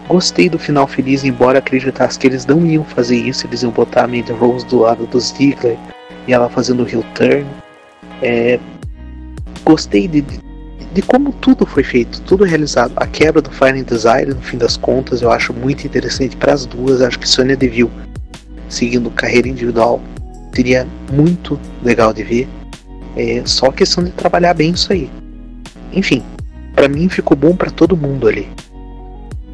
Gostei 0.09 0.49
do 0.49 0.59
final 0.59 0.87
feliz, 0.87 1.23
embora 1.23 1.59
acreditasse 1.59 2.19
que 2.19 2.27
eles 2.27 2.47
não 2.47 2.65
iam 2.65 2.83
fazer 2.83 3.17
isso, 3.17 3.47
eles 3.47 3.63
iam 3.63 3.71
botar 3.71 4.05
a 4.05 4.09
Mandy 4.09 4.33
Rose 4.33 4.65
do 4.67 4.79
lado 4.79 5.07
do 5.07 5.21
Ziggler 5.21 5.77
e 6.27 6.33
ela 6.33 6.49
fazendo 6.49 6.83
o 6.83 6.89
heel 6.89 7.05
turn. 7.15 7.47
É, 8.23 8.59
gostei 9.65 10.09
de, 10.09 10.23
de, 10.23 10.41
de, 10.95 11.03
como 11.03 11.31
tudo 11.33 11.67
foi 11.67 11.85
feito, 11.85 12.23
tudo 12.23 12.45
realizado. 12.45 12.95
A 12.97 13.07
quebra 13.07 13.43
do 13.43 13.51
Fire 13.51 13.83
Desire, 13.83 14.35
no 14.35 14.41
fim 14.41 14.57
das 14.57 14.79
contas, 14.79 15.21
eu 15.21 15.31
acho 15.31 15.53
muito 15.53 15.87
interessante 15.87 16.37
para 16.37 16.55
as 16.55 16.65
duas. 16.65 17.03
Acho 17.03 17.19
que 17.19 17.29
Sonya 17.29 17.55
Deville 17.55 17.91
seguindo 18.71 19.11
carreira 19.11 19.47
individual 19.47 20.01
seria 20.55 20.87
muito 21.13 21.61
legal 21.83 22.15
de 22.15 22.23
ver. 22.23 22.49
É 23.15 23.43
só 23.45 23.71
questão 23.71 24.03
de 24.03 24.11
trabalhar 24.13 24.55
bem 24.55 24.71
isso 24.71 24.91
aí. 24.91 25.11
Enfim, 25.93 26.23
para 26.75 26.89
mim 26.89 27.09
ficou 27.11 27.37
bom 27.37 27.55
para 27.55 27.71
todo 27.71 27.97
mundo 27.97 28.27
ali. 28.27 28.49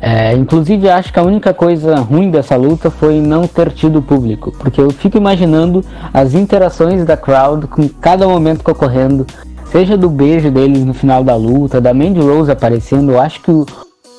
É, 0.07 0.35
inclusive, 0.35 0.87
acho 0.91 1.11
que 1.11 1.19
a 1.19 1.23
única 1.23 1.55
coisa 1.55 1.95
ruim 1.95 2.31
dessa 2.31 2.57
luta 2.57 2.91
foi 2.91 3.23
não 3.23 3.47
ter 3.47 3.73
tido 3.73 4.03
público, 4.03 4.53
porque 4.53 4.79
eu 4.79 4.91
fico 4.91 5.17
imaginando 5.17 5.83
as 6.13 6.35
interações 6.35 7.07
da 7.07 7.17
crowd 7.17 7.67
com 7.69 7.89
cada 7.89 8.29
momento 8.29 8.63
que 8.63 8.71
ocorrendo, 8.71 9.27
seja 9.73 9.97
do 9.97 10.11
beijo 10.11 10.51
deles 10.51 10.85
no 10.85 10.93
final 10.93 11.25
da 11.25 11.35
luta, 11.35 11.81
da 11.81 11.95
Mandy 11.95 12.21
Rose 12.21 12.51
aparecendo. 12.51 13.13
Eu 13.13 13.19
acho 13.19 13.41
que 13.41 13.51
o, 13.51 13.65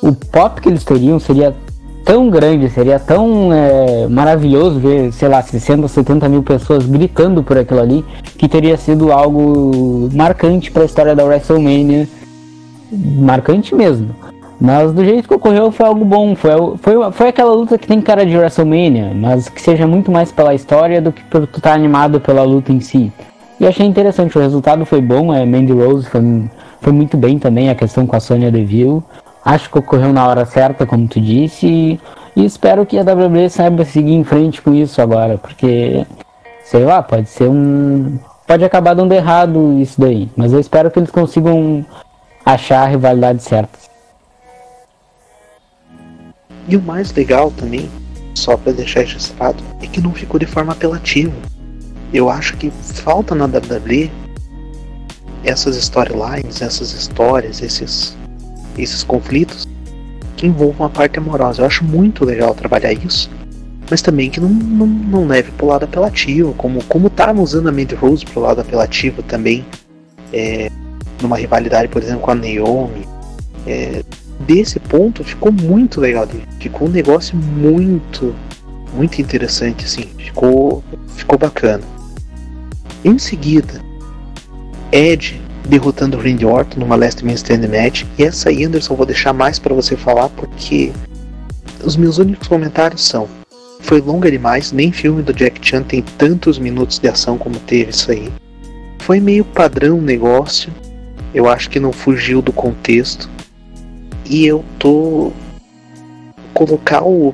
o 0.01 0.11
pop 0.11 0.59
que 0.59 0.69
eles 0.69 0.83
teriam 0.83 1.19
seria 1.19 1.55
tão 2.03 2.31
grande, 2.31 2.67
seria 2.71 2.97
tão 2.97 3.53
é, 3.53 4.07
maravilhoso 4.07 4.79
ver, 4.79 5.13
sei 5.13 5.29
lá, 5.29 5.39
60, 5.39 5.87
70 5.87 6.27
mil 6.27 6.41
pessoas 6.41 6.83
gritando 6.83 7.43
por 7.43 7.59
aquilo 7.59 7.81
ali, 7.81 8.03
que 8.39 8.47
teria 8.47 8.75
sido 8.75 9.11
algo 9.11 10.09
marcante 10.11 10.71
para 10.71 10.81
a 10.81 10.85
história 10.87 11.15
da 11.15 11.23
WrestleMania. 11.23 12.07
Marcante 12.91 13.75
mesmo. 13.75 14.25
Mas 14.59 14.93
do 14.93 15.03
jeito 15.03 15.27
que 15.27 15.33
ocorreu 15.33 15.71
foi 15.71 15.85
algo 15.85 16.05
bom. 16.05 16.35
Foi, 16.35 16.51
foi, 16.77 17.11
foi 17.11 17.27
aquela 17.27 17.53
luta 17.53 17.77
que 17.77 17.87
tem 17.87 18.01
cara 18.01 18.25
de 18.25 18.37
WrestleMania, 18.37 19.11
mas 19.13 19.49
que 19.49 19.61
seja 19.61 19.85
muito 19.85 20.11
mais 20.11 20.31
pela 20.31 20.53
história 20.53 21.01
do 21.01 21.11
que 21.11 21.23
por 21.23 21.43
estar 21.43 21.59
tá 21.59 21.73
animado 21.73 22.19
pela 22.19 22.43
luta 22.43 22.71
em 22.71 22.79
si. 22.79 23.11
E 23.59 23.65
achei 23.65 23.85
interessante, 23.85 24.37
o 24.37 24.41
resultado 24.41 24.85
foi 24.85 25.01
bom, 25.01 25.33
é, 25.33 25.45
Mandy 25.45 25.71
Rose 25.71 26.07
foi, 26.07 26.21
foi 26.81 26.91
muito 26.91 27.15
bem 27.15 27.39
também, 27.39 27.69
a 27.69 27.75
questão 27.75 28.05
com 28.05 28.15
a 28.15 28.19
Sonya 28.19 28.51
Deville. 28.51 29.01
Acho 29.43 29.69
que 29.69 29.77
ocorreu 29.77 30.11
na 30.11 30.27
hora 30.27 30.45
certa, 30.45 30.85
como 30.85 31.07
tu 31.07 31.21
disse, 31.21 31.67
e, 31.67 31.99
e 32.35 32.43
espero 32.43 32.85
que 32.85 32.97
a 32.97 33.03
WWE 33.03 33.49
saiba 33.49 33.85
seguir 33.85 34.13
em 34.13 34.23
frente 34.23 34.61
com 34.61 34.73
isso 34.73 35.01
agora, 35.01 35.37
porque, 35.37 36.05
sei 36.63 36.83
lá, 36.83 37.01
pode 37.01 37.29
ser 37.29 37.47
um. 37.47 38.17
Pode 38.47 38.63
acabar 38.63 38.93
dando 38.93 39.13
errado 39.13 39.79
isso 39.79 39.99
daí, 39.99 40.29
mas 40.35 40.53
eu 40.53 40.59
espero 40.59 40.91
que 40.91 40.99
eles 40.99 41.09
consigam 41.09 41.85
achar 42.45 42.83
a 42.83 42.87
rivalidade 42.87 43.41
certa. 43.41 43.94
E 46.67 46.75
o 46.75 46.81
mais 46.81 47.13
legal 47.13 47.51
também, 47.51 47.89
só 48.33 48.57
para 48.57 48.71
deixar 48.71 49.01
registrado, 49.01 49.63
é 49.81 49.87
que 49.87 50.01
não 50.01 50.13
ficou 50.13 50.39
de 50.39 50.45
forma 50.45 50.73
apelativa. 50.73 51.33
Eu 52.13 52.29
acho 52.29 52.57
que 52.57 52.71
falta 52.71 53.35
na 53.35 53.45
WWE 53.45 54.09
essas 55.43 55.75
storylines, 55.77 56.61
essas 56.61 56.91
histórias, 56.91 57.61
esses, 57.61 58.17
esses 58.77 59.03
conflitos 59.03 59.67
que 60.35 60.47
envolvam 60.47 60.87
a 60.87 60.89
parte 60.89 61.19
amorosa. 61.19 61.61
Eu 61.61 61.67
acho 61.67 61.83
muito 61.83 62.25
legal 62.25 62.53
trabalhar 62.55 62.91
isso, 62.93 63.29
mas 63.89 64.01
também 64.01 64.29
que 64.29 64.39
não, 64.39 64.49
não, 64.49 64.87
não 64.87 65.27
leve 65.27 65.51
pro 65.51 65.67
lado 65.67 65.83
apelativo, 65.83 66.53
como, 66.55 66.83
como 66.85 67.09
tá 67.09 67.31
usando 67.31 67.69
a 67.69 67.71
Mandy 67.71 67.95
Rose 67.95 68.25
pro 68.25 68.41
lado 68.41 68.61
apelativo 68.61 69.21
também, 69.23 69.65
é, 70.33 70.69
numa 71.21 71.37
rivalidade, 71.37 71.87
por 71.87 72.01
exemplo, 72.01 72.21
com 72.21 72.31
a 72.31 72.35
Naomi. 72.35 73.07
É, 73.67 74.03
desse 74.45 74.79
ponto 74.79 75.23
ficou 75.23 75.51
muito 75.51 75.99
legal. 75.99 76.27
Ficou 76.59 76.87
um 76.87 76.91
negócio 76.91 77.35
muito, 77.35 78.35
muito 78.93 79.21
interessante, 79.21 79.85
assim. 79.85 80.07
Ficou, 80.17 80.83
ficou 81.15 81.37
bacana. 81.37 81.83
Em 83.03 83.17
seguida, 83.19 83.81
Ed 84.91 85.41
derrotando 85.67 86.17
Randy 86.17 86.45
Orton 86.45 86.79
numa 86.79 86.95
Last 86.95 87.25
Man 87.25 87.33
Stand 87.33 87.67
Match. 87.67 88.03
E 88.17 88.23
essa 88.23 88.49
aí, 88.49 88.63
Anderson, 88.63 88.95
vou 88.95 89.05
deixar 89.05 89.33
mais 89.33 89.59
para 89.59 89.73
você 89.73 89.95
falar 89.95 90.29
porque 90.29 90.91
os 91.83 91.95
meus 91.95 92.17
únicos 92.17 92.47
comentários 92.47 93.03
são: 93.05 93.27
foi 93.79 94.01
longa 94.01 94.31
demais, 94.31 94.71
nem 94.71 94.91
filme 94.91 95.21
do 95.21 95.33
Jack 95.33 95.59
Chan 95.61 95.83
tem 95.83 96.01
tantos 96.01 96.57
minutos 96.57 96.99
de 96.99 97.07
ação 97.07 97.37
como 97.37 97.59
teve 97.59 97.91
isso 97.91 98.11
aí. 98.11 98.31
Foi 98.99 99.19
meio 99.19 99.45
padrão 99.45 99.99
o 99.99 100.01
negócio, 100.01 100.71
eu 101.33 101.47
acho 101.47 101.69
que 101.69 101.79
não 101.79 101.91
fugiu 101.91 102.41
do 102.41 102.51
contexto 102.51 103.29
e 104.29 104.45
eu 104.45 104.63
tô 104.79 105.31
colocar 106.53 107.03
o 107.03 107.33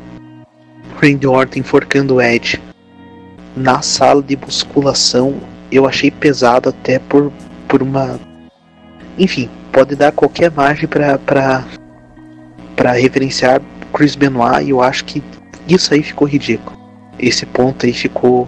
Randy 1.02 1.28
Orton 1.28 1.60
enforcando 1.60 2.16
o 2.16 2.22
Ed. 2.22 2.62
Na 3.56 3.82
sala 3.82 4.22
de 4.22 4.36
musculação 4.36 5.36
eu 5.72 5.88
achei 5.88 6.12
pesado 6.12 6.70
até 6.70 7.00
por, 7.00 7.32
por 7.68 7.82
uma 7.82 8.20
enfim 9.18 9.50
pode 9.72 9.96
dar 9.96 10.12
qualquer 10.12 10.52
margem 10.52 10.88
para 10.88 11.18
para 11.18 12.92
referenciar 12.94 13.62
Chris 13.94 14.16
Benoit 14.16 14.66
e 14.66 14.72
eu 14.72 14.82
acho 14.82 15.06
que 15.06 15.22
isso 15.68 15.94
aí 15.94 16.02
ficou 16.02 16.28
ridículo. 16.28 16.78
Esse 17.20 17.46
ponto 17.46 17.86
aí 17.86 17.94
ficou 17.94 18.48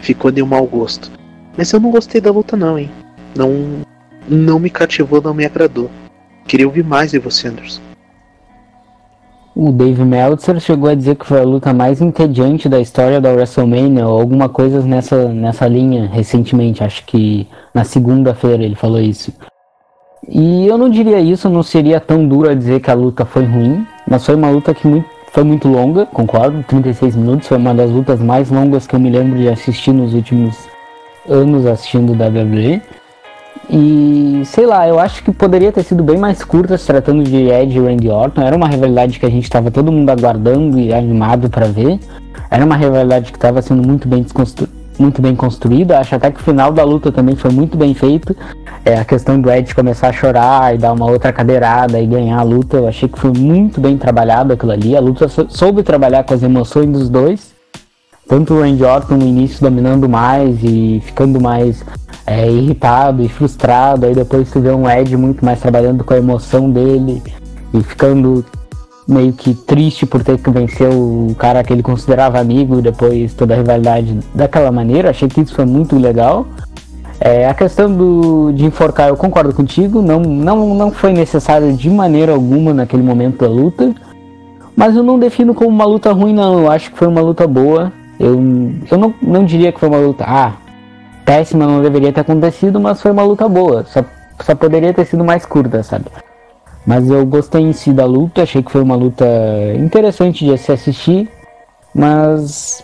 ficou 0.00 0.30
de 0.30 0.42
um 0.42 0.46
mau 0.46 0.66
gosto. 0.66 1.10
Mas 1.56 1.72
eu 1.72 1.80
não 1.80 1.90
gostei 1.90 2.20
da 2.20 2.30
luta 2.30 2.56
não 2.56 2.78
hein? 2.78 2.90
Não 3.36 3.82
não 4.28 4.58
me 4.58 4.70
cativou 4.70 5.22
não 5.22 5.32
me 5.32 5.44
agradou 5.44 5.90
Queria 6.48 6.66
ouvir 6.66 6.82
mais 6.82 7.10
de 7.10 7.18
você, 7.18 7.48
Anderson. 7.48 7.82
O 9.54 9.70
Dave 9.70 10.02
Meltzer 10.02 10.58
chegou 10.60 10.88
a 10.88 10.94
dizer 10.94 11.16
que 11.16 11.26
foi 11.26 11.40
a 11.40 11.44
luta 11.44 11.74
mais 11.74 12.00
entediante 12.00 12.70
da 12.70 12.80
história 12.80 13.20
da 13.20 13.30
WrestleMania, 13.30 14.06
ou 14.06 14.18
alguma 14.18 14.48
coisa 14.48 14.80
nessa, 14.80 15.28
nessa 15.28 15.68
linha, 15.68 16.08
recentemente. 16.08 16.82
Acho 16.82 17.04
que 17.04 17.46
na 17.74 17.84
segunda-feira 17.84 18.62
ele 18.62 18.74
falou 18.74 18.98
isso. 18.98 19.30
E 20.26 20.66
eu 20.66 20.78
não 20.78 20.88
diria 20.88 21.20
isso, 21.20 21.50
não 21.50 21.62
seria 21.62 22.00
tão 22.00 22.26
duro 22.26 22.48
a 22.48 22.54
dizer 22.54 22.80
que 22.80 22.90
a 22.90 22.94
luta 22.94 23.26
foi 23.26 23.44
ruim, 23.44 23.86
mas 24.08 24.24
foi 24.24 24.34
uma 24.34 24.48
luta 24.48 24.72
que 24.72 24.86
muito, 24.86 25.08
foi 25.32 25.44
muito 25.44 25.68
longa, 25.68 26.06
concordo, 26.06 26.62
36 26.62 27.14
minutos, 27.14 27.46
foi 27.46 27.58
uma 27.58 27.74
das 27.74 27.90
lutas 27.90 28.20
mais 28.20 28.50
longas 28.50 28.86
que 28.86 28.94
eu 28.94 29.00
me 29.00 29.10
lembro 29.10 29.38
de 29.38 29.48
assistir 29.48 29.92
nos 29.92 30.14
últimos 30.14 30.56
anos 31.28 31.66
assistindo 31.66 32.12
WWE. 32.12 32.80
E 33.70 34.42
sei 34.44 34.66
lá, 34.66 34.88
eu 34.88 34.98
acho 34.98 35.22
que 35.22 35.32
poderia 35.32 35.70
ter 35.70 35.82
sido 35.82 36.02
bem 36.02 36.16
mais 36.16 36.42
curta 36.42 36.76
se 36.78 36.86
tratando 36.86 37.22
de 37.22 37.48
Ed 37.48 37.76
e 37.76 37.80
Randy 37.80 38.08
Orton. 38.08 38.42
Era 38.42 38.56
uma 38.56 38.68
rivalidade 38.68 39.18
que 39.18 39.26
a 39.26 39.30
gente 39.30 39.44
estava 39.44 39.70
todo 39.70 39.92
mundo 39.92 40.08
aguardando 40.10 40.78
e 40.78 40.92
animado 40.92 41.50
para 41.50 41.66
ver. 41.66 41.98
Era 42.50 42.64
uma 42.64 42.76
rivalidade 42.76 43.30
que 43.30 43.36
estava 43.36 43.60
sendo 43.60 43.86
muito 43.86 44.08
bem 44.08 44.24
muito 44.98 45.22
bem 45.22 45.36
construída. 45.36 45.98
Acho 45.98 46.16
até 46.16 46.30
que 46.30 46.40
o 46.40 46.42
final 46.42 46.72
da 46.72 46.82
luta 46.82 47.12
também 47.12 47.36
foi 47.36 47.50
muito 47.50 47.76
bem 47.76 47.94
feito. 47.94 48.36
É, 48.84 48.98
a 48.98 49.04
questão 49.04 49.40
do 49.40 49.50
Ed 49.50 49.74
começar 49.74 50.08
a 50.08 50.12
chorar 50.12 50.74
e 50.74 50.78
dar 50.78 50.92
uma 50.92 51.06
outra 51.06 51.32
cadeirada 51.32 52.00
e 52.00 52.06
ganhar 52.06 52.38
a 52.38 52.42
luta, 52.42 52.78
eu 52.78 52.88
achei 52.88 53.08
que 53.08 53.18
foi 53.18 53.32
muito 53.36 53.80
bem 53.80 53.96
trabalhado 53.96 54.52
aquilo 54.52 54.72
ali. 54.72 54.96
A 54.96 55.00
luta 55.00 55.28
soube 55.28 55.82
trabalhar 55.82 56.24
com 56.24 56.34
as 56.34 56.42
emoções 56.42 56.88
dos 56.88 57.08
dois. 57.08 57.57
Tanto 58.28 58.54
o 58.54 58.60
Randy 58.60 58.84
Orton 58.84 59.16
no 59.16 59.26
início 59.26 59.60
dominando 59.60 60.08
mais 60.08 60.62
e 60.62 61.02
ficando 61.04 61.40
mais 61.40 61.82
é, 62.26 62.48
irritado 62.48 63.22
e 63.22 63.28
frustrado, 63.28 64.04
aí 64.04 64.14
depois 64.14 64.50
tu 64.50 64.60
vê 64.60 64.70
um 64.70 64.88
Ed 64.88 65.16
muito 65.16 65.42
mais 65.42 65.58
trabalhando 65.60 66.04
com 66.04 66.12
a 66.12 66.18
emoção 66.18 66.70
dele 66.70 67.22
e 67.72 67.82
ficando 67.82 68.44
meio 69.08 69.32
que 69.32 69.54
triste 69.54 70.04
por 70.04 70.22
ter 70.22 70.36
que 70.38 70.50
vencer 70.50 70.90
o 70.90 71.34
cara 71.38 71.64
que 71.64 71.72
ele 71.72 71.82
considerava 71.82 72.38
amigo 72.38 72.82
depois 72.82 73.32
toda 73.32 73.54
a 73.54 73.56
rivalidade 73.56 74.18
daquela 74.34 74.70
maneira. 74.70 75.08
Achei 75.08 75.26
que 75.26 75.40
isso 75.40 75.54
foi 75.54 75.64
muito 75.64 75.96
legal. 75.96 76.46
É, 77.18 77.48
a 77.48 77.54
questão 77.54 77.90
do, 77.90 78.52
de 78.52 78.66
enforcar, 78.66 79.08
eu 79.08 79.16
concordo 79.16 79.52
contigo, 79.54 80.02
não, 80.02 80.20
não, 80.20 80.74
não 80.74 80.90
foi 80.92 81.12
necessário 81.12 81.72
de 81.72 81.88
maneira 81.88 82.32
alguma 82.32 82.72
naquele 82.72 83.02
momento 83.02 83.40
da 83.40 83.48
luta, 83.48 83.92
mas 84.76 84.94
eu 84.94 85.02
não 85.02 85.18
defino 85.18 85.54
como 85.54 85.70
uma 85.70 85.84
luta 85.84 86.12
ruim, 86.12 86.32
não. 86.32 86.60
Eu 86.60 86.70
acho 86.70 86.92
que 86.92 86.98
foi 86.98 87.08
uma 87.08 87.20
luta 87.20 87.46
boa. 87.48 87.92
Eu, 88.18 88.34
eu 88.90 88.98
não, 88.98 89.14
não 89.22 89.44
diria 89.44 89.72
que 89.72 89.78
foi 89.78 89.88
uma 89.88 89.98
luta, 89.98 90.24
ah, 90.26 90.54
péssima 91.24 91.66
não 91.66 91.82
deveria 91.82 92.12
ter 92.12 92.20
acontecido, 92.20 92.80
mas 92.80 93.00
foi 93.00 93.10
uma 93.10 93.22
luta 93.22 93.48
boa. 93.48 93.84
Só, 93.84 94.04
só 94.42 94.54
poderia 94.54 94.92
ter 94.92 95.04
sido 95.04 95.24
mais 95.24 95.44
curta, 95.44 95.82
sabe? 95.82 96.06
Mas 96.86 97.08
eu 97.10 97.24
gostei 97.26 97.62
em 97.62 97.72
si 97.72 97.92
da 97.92 98.06
luta, 98.06 98.42
achei 98.42 98.62
que 98.62 98.72
foi 98.72 98.80
uma 98.80 98.96
luta 98.96 99.26
interessante 99.76 100.44
de 100.44 100.56
se 100.56 100.72
assistir, 100.72 101.28
mas 101.94 102.82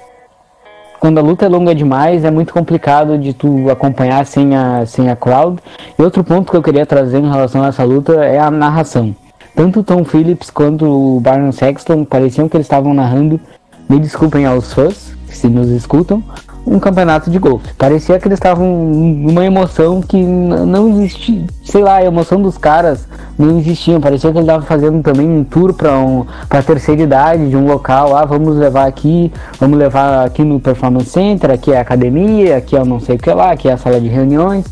quando 1.00 1.18
a 1.18 1.22
luta 1.22 1.46
é 1.46 1.48
longa 1.48 1.74
demais 1.74 2.24
é 2.24 2.30
muito 2.30 2.52
complicado 2.52 3.18
de 3.18 3.32
tu 3.32 3.70
acompanhar 3.70 4.24
sem 4.26 4.56
a, 4.56 4.84
sem 4.86 5.10
a 5.10 5.16
crowd. 5.16 5.58
E 5.98 6.02
outro 6.02 6.24
ponto 6.24 6.50
que 6.50 6.56
eu 6.56 6.62
queria 6.62 6.84
trazer 6.84 7.18
em 7.18 7.30
relação 7.30 7.62
a 7.62 7.68
essa 7.68 7.84
luta 7.84 8.24
é 8.24 8.38
a 8.38 8.50
narração. 8.50 9.14
Tanto 9.54 9.80
o 9.80 9.84
Tom 9.84 10.04
Phillips 10.04 10.50
quanto 10.50 10.84
o 10.84 11.20
Byron 11.20 11.52
Sexton 11.52 12.04
pareciam 12.04 12.48
que 12.48 12.56
eles 12.56 12.66
estavam 12.66 12.92
narrando. 12.92 13.40
Me 13.88 14.00
desculpem 14.00 14.46
aos 14.46 14.72
fãs, 14.72 15.13
se 15.36 15.48
nos 15.48 15.68
escutam, 15.68 16.22
um 16.66 16.78
campeonato 16.78 17.30
de 17.30 17.38
golfe. 17.38 17.72
Parecia 17.74 18.18
que 18.18 18.26
eles 18.26 18.38
estavam 18.38 18.66
numa 18.66 19.44
emoção 19.44 20.00
que 20.00 20.22
não 20.22 20.88
existia, 20.88 21.44
sei 21.62 21.82
lá, 21.82 21.96
a 21.96 22.04
emoção 22.04 22.40
dos 22.40 22.56
caras 22.56 23.06
não 23.38 23.58
existia. 23.58 24.00
Parecia 24.00 24.32
que 24.32 24.38
ele 24.38 24.44
estava 24.44 24.64
fazendo 24.64 25.02
também 25.02 25.28
um 25.28 25.44
tour 25.44 25.74
para 25.74 25.98
um, 25.98 26.24
a 26.48 26.62
terceira 26.62 27.02
idade 27.02 27.50
de 27.50 27.56
um 27.56 27.66
local. 27.66 28.16
Ah, 28.16 28.24
vamos 28.24 28.56
levar 28.56 28.86
aqui, 28.86 29.32
vamos 29.60 29.78
levar 29.78 30.24
aqui 30.24 30.42
no 30.42 30.58
Performance 30.58 31.10
Center, 31.10 31.50
aqui 31.50 31.72
é 31.72 31.78
a 31.78 31.82
academia, 31.82 32.56
aqui 32.56 32.76
é 32.76 32.80
o 32.80 32.84
não 32.84 33.00
sei 33.00 33.16
o 33.16 33.18
que 33.18 33.30
lá, 33.30 33.52
aqui 33.52 33.68
é 33.68 33.72
a 33.72 33.76
sala 33.78 34.00
de 34.00 34.08
reuniões. 34.08 34.64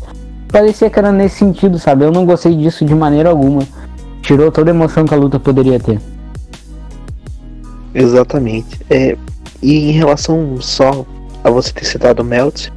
Parecia 0.51 0.89
que 0.89 0.99
era 0.99 1.11
nesse 1.11 1.37
sentido, 1.37 1.79
sabe? 1.79 2.05
Eu 2.05 2.11
não 2.11 2.25
gostei 2.25 2.55
disso 2.55 2.85
de 2.85 2.93
maneira 2.93 3.29
alguma. 3.29 3.63
Tirou 4.21 4.51
toda 4.51 4.71
a 4.71 4.73
emoção 4.73 5.05
que 5.05 5.13
a 5.13 5.17
luta 5.17 5.39
poderia 5.39 5.79
ter. 5.79 5.99
Exatamente. 7.93 8.79
É, 8.89 9.17
e 9.63 9.89
em 9.89 9.91
relação 9.91 10.59
só 10.59 11.05
a 11.43 11.49
você 11.49 11.71
ter 11.71 11.85
citado 11.85 12.21
o 12.21 12.25
Melt, 12.25 12.67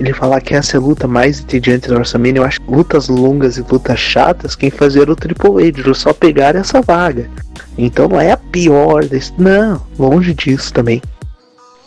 ele 0.00 0.12
falar 0.12 0.40
que 0.40 0.54
essa 0.54 0.76
é 0.76 0.78
a 0.78 0.82
luta 0.82 1.06
mais 1.06 1.40
entediante 1.40 1.88
do 1.88 1.94
WrestleMania, 1.94 2.40
eu 2.40 2.44
acho 2.44 2.60
que 2.60 2.70
lutas 2.70 3.08
longas 3.08 3.56
e 3.56 3.62
lutas 3.62 4.00
chatas, 4.00 4.56
quem 4.56 4.68
fazia 4.68 5.02
era 5.02 5.12
o 5.12 5.16
Triple 5.16 5.68
H, 5.68 5.80
eles 5.80 5.98
só 5.98 6.12
pegaram 6.12 6.58
essa 6.58 6.82
vaga. 6.82 7.30
Então 7.78 8.08
não 8.08 8.20
é 8.20 8.32
a 8.32 8.36
pior 8.36 9.04
desse. 9.04 9.32
Não, 9.38 9.80
longe 9.96 10.34
disso 10.34 10.72
também. 10.72 11.00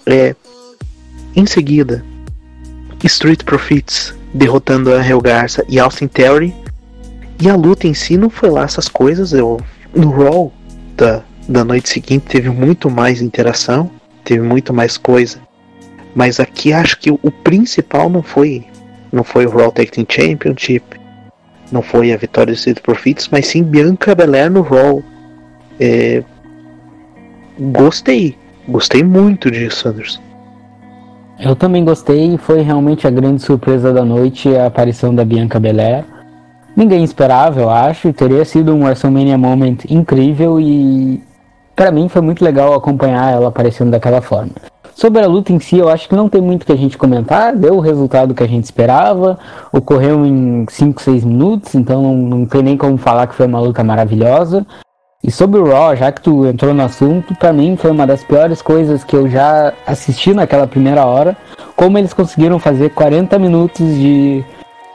É. 0.06 0.34
Em 1.36 1.46
seguida, 1.46 2.04
Street 3.04 3.44
Profits 3.44 4.16
derrotando 4.34 4.94
Angel 4.94 5.20
Garça 5.20 5.66
e 5.68 5.78
Austin 5.78 6.08
Theory. 6.08 6.56
E 7.42 7.50
a 7.50 7.56
luta 7.56 7.86
em 7.86 7.94
si 7.94 8.18
não 8.18 8.30
foi 8.30 8.50
lá 8.50 8.64
essas 8.64 8.88
coisas. 8.88 9.34
Eu, 9.34 9.60
no 9.94 10.10
Raw 10.12 10.54
da, 10.96 11.22
da 11.50 11.66
noite 11.66 11.90
seguinte 11.90 12.28
teve 12.28 12.50
muito 12.50 12.90
mais 12.90 13.22
interação 13.22 13.92
teve 14.26 14.42
muito 14.42 14.74
mais 14.74 14.98
coisa. 14.98 15.40
Mas 16.14 16.40
aqui 16.40 16.74
acho 16.74 17.00
que 17.00 17.12
o 17.12 17.32
principal 17.32 18.10
não 18.10 18.22
foi 18.22 18.66
não 19.16 19.24
foi 19.24 19.46
o 19.46 19.50
Raw 19.50 19.72
Tag 19.72 19.90
Team 19.90 20.06
Championship, 20.10 21.00
não 21.72 21.82
foi 21.82 22.12
a 22.12 22.18
vitória 22.18 22.54
do 22.54 22.58
Street 22.58 22.82
Profits, 22.82 23.30
mas 23.32 23.48
sim 23.48 23.64
Bianca 23.64 24.14
Belair 24.14 24.52
no 24.52 24.62
Raw. 24.62 25.02
É, 25.80 26.22
gostei, 27.58 28.38
gostei 28.68 29.04
muito 29.04 29.50
disso, 29.50 29.88
Anderson. 29.88 30.22
Eu 31.40 31.56
também 31.56 31.84
gostei, 31.84 32.38
foi 32.38 32.62
realmente 32.62 33.08
a 33.08 33.10
grande 33.10 33.42
surpresa 33.42 33.92
da 33.92 34.06
noite 34.06 34.54
a 34.56 34.68
aparição 34.68 35.16
da 35.16 35.26
Bianca 35.26 35.60
Belair. 35.60 36.04
Ninguém 36.76 37.04
esperava, 37.04 37.62
eu 37.62 37.70
acho, 37.70 38.12
teria 38.12 38.44
sido 38.44 38.74
um 38.74 38.84
WrestleMania 38.84 39.38
Moment 39.38 39.78
incrível 39.90 40.60
e 40.60 41.24
para 41.76 41.92
mim 41.92 42.08
foi 42.08 42.22
muito 42.22 42.44
legal 42.44 42.74
acompanhar 42.74 43.34
ela 43.34 43.50
aparecendo 43.50 43.92
daquela 43.92 44.22
forma. 44.22 44.52
Sobre 44.96 45.22
a 45.22 45.28
luta 45.28 45.52
em 45.52 45.60
si, 45.60 45.78
eu 45.78 45.90
acho 45.90 46.08
que 46.08 46.16
não 46.16 46.30
tem 46.30 46.42
muito 46.42 46.66
que 46.66 46.72
a 46.72 46.78
gente 46.78 46.98
comentar, 46.98 47.54
deu 47.54 47.76
o 47.76 47.82
resultado 47.82 48.34
que 48.34 48.42
a 48.42 48.48
gente 48.48 48.64
esperava, 48.64 49.38
ocorreu 49.74 50.26
em 50.26 50.66
5, 50.70 51.02
6 51.02 51.26
minutos, 51.26 51.76
então 51.76 52.02
não, 52.02 52.16
não 52.16 52.46
tem 52.46 52.64
nem 52.64 52.78
como 52.78 52.98
falar 52.98 53.28
que 53.28 53.36
foi 53.36 53.46
uma 53.46 53.60
luta 53.60 53.84
maravilhosa. 53.84 54.66
E 55.22 55.30
sobre 55.30 55.60
o 55.60 55.66
Raw, 55.70 55.96
já 55.96 56.12
que 56.12 56.22
tu 56.22 56.46
entrou 56.46 56.74
no 56.74 56.84
assunto, 56.84 57.36
para 57.36 57.52
mim 57.52 57.76
foi 57.76 57.92
uma 57.92 58.08
das 58.08 58.24
piores 58.24 58.62
coisas 58.62 59.04
que 59.04 59.16
eu 59.16 59.28
já 59.28 59.74
assisti 59.86 60.34
naquela 60.34 60.68
primeira 60.68 61.04
hora. 61.04 61.36
Como 61.76 61.98
eles 61.98 62.14
conseguiram 62.14 62.58
fazer 62.58 62.92
40 62.92 63.38
minutos 63.38 63.86
de 63.86 64.46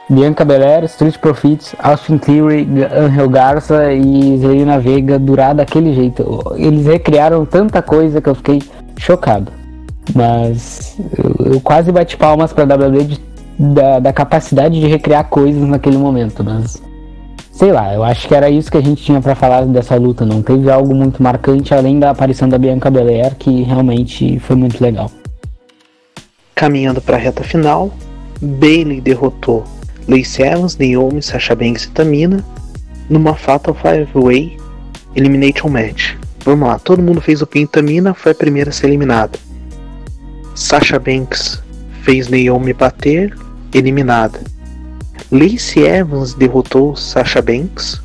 Bianca 0.09 0.43
Belair, 0.43 0.83
Street 0.85 1.17
Profits, 1.17 1.75
Austin 1.79 2.17
Theory, 2.17 2.67
Angel 2.93 3.29
Garza 3.29 3.93
e 3.93 4.37
Zelina 4.37 4.79
Vega 4.79 5.17
durar 5.17 5.55
daquele 5.55 5.93
jeito. 5.93 6.53
Eles 6.57 6.85
recriaram 6.85 7.45
tanta 7.45 7.81
coisa 7.81 8.21
que 8.21 8.27
eu 8.27 8.35
fiquei 8.35 8.61
chocado. 8.97 9.51
Mas 10.13 10.97
eu, 11.17 11.53
eu 11.53 11.61
quase 11.61 11.91
bati 11.91 12.17
palmas 12.17 12.51
pra 12.51 12.65
WWE 12.65 13.17
da, 13.57 13.99
da 13.99 14.11
capacidade 14.11 14.79
de 14.79 14.87
recriar 14.87 15.29
coisas 15.29 15.61
naquele 15.67 15.97
momento. 15.97 16.43
Mas 16.43 16.81
sei 17.51 17.71
lá, 17.71 17.93
eu 17.93 18.03
acho 18.03 18.27
que 18.27 18.35
era 18.35 18.49
isso 18.49 18.71
que 18.71 18.77
a 18.77 18.81
gente 18.81 19.03
tinha 19.03 19.21
para 19.21 19.35
falar 19.35 19.65
dessa 19.65 19.95
luta. 19.95 20.25
Não 20.25 20.41
teve 20.41 20.69
algo 20.69 20.93
muito 20.93 21.23
marcante 21.23 21.73
além 21.73 21.99
da 21.99 22.09
aparição 22.09 22.49
da 22.49 22.57
Bianca 22.57 22.89
Belair, 22.89 23.35
que 23.35 23.61
realmente 23.61 24.39
foi 24.39 24.55
muito 24.55 24.81
legal. 24.83 25.09
Caminhando 26.53 26.99
para 26.99 27.15
a 27.15 27.19
reta 27.19 27.43
final, 27.43 27.91
Bailey 28.41 28.99
derrotou 28.99 29.63
Lacey 30.07 30.43
Evans, 30.43 30.77
Naomi, 30.77 31.21
Sasha 31.21 31.55
Banks 31.55 31.85
e 31.85 31.89
Tamina 31.89 32.43
numa 33.09 33.35
Fatal 33.35 33.75
5-Way 33.75 34.57
Elimination 35.15 35.69
Match. 35.69 36.15
Vamos 36.43 36.67
lá, 36.67 36.79
todo 36.79 37.01
mundo 37.01 37.21
fez 37.21 37.41
o 37.41 37.47
pin 37.47 37.65
Tamina, 37.65 38.13
foi 38.13 38.31
a 38.31 38.35
primeira 38.35 38.69
a 38.69 38.73
ser 38.73 38.87
eliminada. 38.87 39.37
Sasha 40.55 40.97
Banks 40.97 41.61
fez 42.03 42.29
Naomi 42.29 42.73
bater, 42.73 43.37
eliminada. 43.73 44.39
Lacey 45.31 45.83
Evans 45.83 46.33
derrotou 46.33 46.95
Sasha 46.95 47.41
Banks 47.41 48.01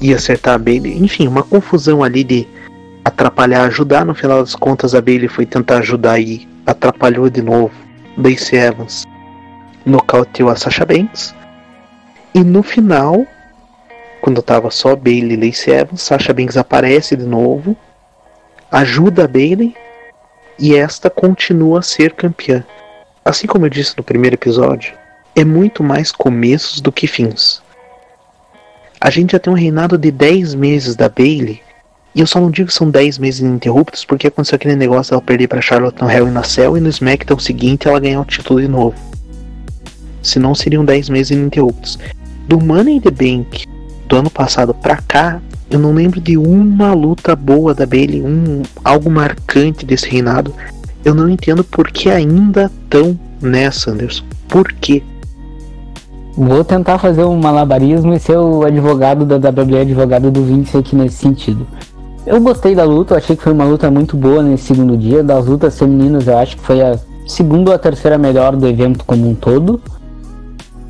e 0.00 0.14
acertar 0.14 0.54
a 0.54 0.58
Bailey. 0.58 0.96
Enfim, 0.98 1.26
uma 1.26 1.42
confusão 1.42 2.02
ali 2.02 2.22
de 2.22 2.46
atrapalhar, 3.04 3.66
ajudar. 3.66 4.04
No 4.04 4.14
final 4.14 4.40
das 4.40 4.54
contas, 4.54 4.94
a 4.94 5.00
Bailey 5.00 5.28
foi 5.28 5.44
tentar 5.44 5.78
ajudar 5.78 6.20
e 6.20 6.48
atrapalhou 6.66 7.28
de 7.28 7.42
novo. 7.42 7.72
Lacey 8.16 8.58
Evans 8.58 9.07
nocauteou 9.88 10.50
a 10.50 10.56
Sasha 10.56 10.84
Banks. 10.84 11.34
E 12.34 12.44
no 12.44 12.62
final, 12.62 13.26
quando 14.20 14.42
tava 14.42 14.70
só 14.70 14.94
Bailey 14.94 15.32
e 15.32 15.46
Lacey 15.46 15.74
Evans, 15.74 16.02
Sasha 16.02 16.32
Banks 16.32 16.56
aparece 16.56 17.16
de 17.16 17.24
novo, 17.24 17.76
ajuda 18.70 19.24
a 19.24 19.28
Bailey 19.28 19.74
e 20.58 20.76
esta 20.76 21.08
continua 21.08 21.80
a 21.80 21.82
ser 21.82 22.12
campeã. 22.12 22.64
Assim 23.24 23.46
como 23.46 23.66
eu 23.66 23.70
disse 23.70 23.96
no 23.96 24.02
primeiro 24.02 24.36
episódio, 24.36 24.94
é 25.34 25.44
muito 25.44 25.82
mais 25.82 26.12
começos 26.12 26.80
do 26.80 26.92
que 26.92 27.06
fins. 27.06 27.62
A 29.00 29.10
gente 29.10 29.32
já 29.32 29.38
tem 29.38 29.52
um 29.52 29.56
reinado 29.56 29.96
de 29.96 30.10
10 30.10 30.54
meses 30.54 30.96
da 30.96 31.08
Bailey, 31.08 31.62
e 32.14 32.20
eu 32.20 32.26
só 32.26 32.40
não 32.40 32.50
digo 32.50 32.68
que 32.68 32.74
são 32.74 32.90
10 32.90 33.18
meses 33.18 33.40
ininterruptos 33.40 34.04
porque 34.04 34.26
aconteceu 34.26 34.56
aquele 34.56 34.74
negócio 34.74 35.10
dela 35.10 35.22
perder 35.22 35.46
para 35.46 35.60
Charlotte 35.60 36.00
no 36.00 36.10
Hell 36.10 36.26
e 36.26 36.30
na 36.30 36.42
Cell 36.42 36.76
e 36.76 36.80
no 36.80 36.88
SmackDown 36.88 37.38
seguinte 37.38 37.86
ela 37.86 38.00
ganhar 38.00 38.20
o 38.20 38.24
título 38.24 38.60
de 38.60 38.66
novo 38.66 39.17
senão 40.28 40.54
seriam 40.54 40.84
10 40.84 41.08
meses 41.08 41.30
ininterruptos. 41.30 41.98
Do 42.46 42.58
Money 42.62 42.96
in 42.96 43.00
the 43.00 43.10
Bank 43.10 43.66
do 44.08 44.16
ano 44.16 44.30
passado 44.30 44.72
pra 44.74 44.96
cá, 44.96 45.40
eu 45.70 45.78
não 45.78 45.92
lembro 45.92 46.20
de 46.20 46.38
uma 46.38 46.94
luta 46.94 47.36
boa 47.36 47.74
da 47.74 47.84
Bailey, 47.84 48.22
um, 48.22 48.62
algo 48.82 49.10
marcante 49.10 49.84
desse 49.84 50.08
reinado. 50.08 50.54
Eu 51.04 51.14
não 51.14 51.28
entendo 51.28 51.62
por 51.62 51.90
que 51.90 52.08
ainda 52.08 52.70
tão 52.88 53.18
nessa, 53.40 53.90
Anderson. 53.90 54.24
Por 54.48 54.72
quê? 54.72 55.02
Vou 56.36 56.64
tentar 56.64 56.98
fazer 56.98 57.24
um 57.24 57.36
malabarismo 57.36 58.14
e 58.14 58.18
ser 58.18 58.38
o 58.38 58.64
advogado 58.64 59.26
da 59.26 59.36
WWE, 59.36 59.80
advogado 59.80 60.30
do 60.30 60.42
Vince 60.44 60.76
aqui 60.76 60.96
nesse 60.96 61.16
sentido. 61.16 61.66
Eu 62.24 62.40
gostei 62.40 62.74
da 62.74 62.84
luta, 62.84 63.16
achei 63.16 63.34
que 63.36 63.42
foi 63.42 63.52
uma 63.52 63.64
luta 63.64 63.90
muito 63.90 64.16
boa 64.16 64.42
nesse 64.42 64.64
segundo 64.64 64.96
dia. 64.96 65.22
Das 65.22 65.46
lutas 65.46 65.78
femininas, 65.78 66.26
eu 66.26 66.38
acho 66.38 66.56
que 66.56 66.62
foi 66.62 66.80
a 66.80 66.98
segunda 67.26 67.70
ou 67.70 67.74
a 67.74 67.78
terceira 67.78 68.16
melhor 68.16 68.54
do 68.54 68.66
evento 68.66 69.04
como 69.04 69.28
um 69.28 69.34
todo. 69.34 69.80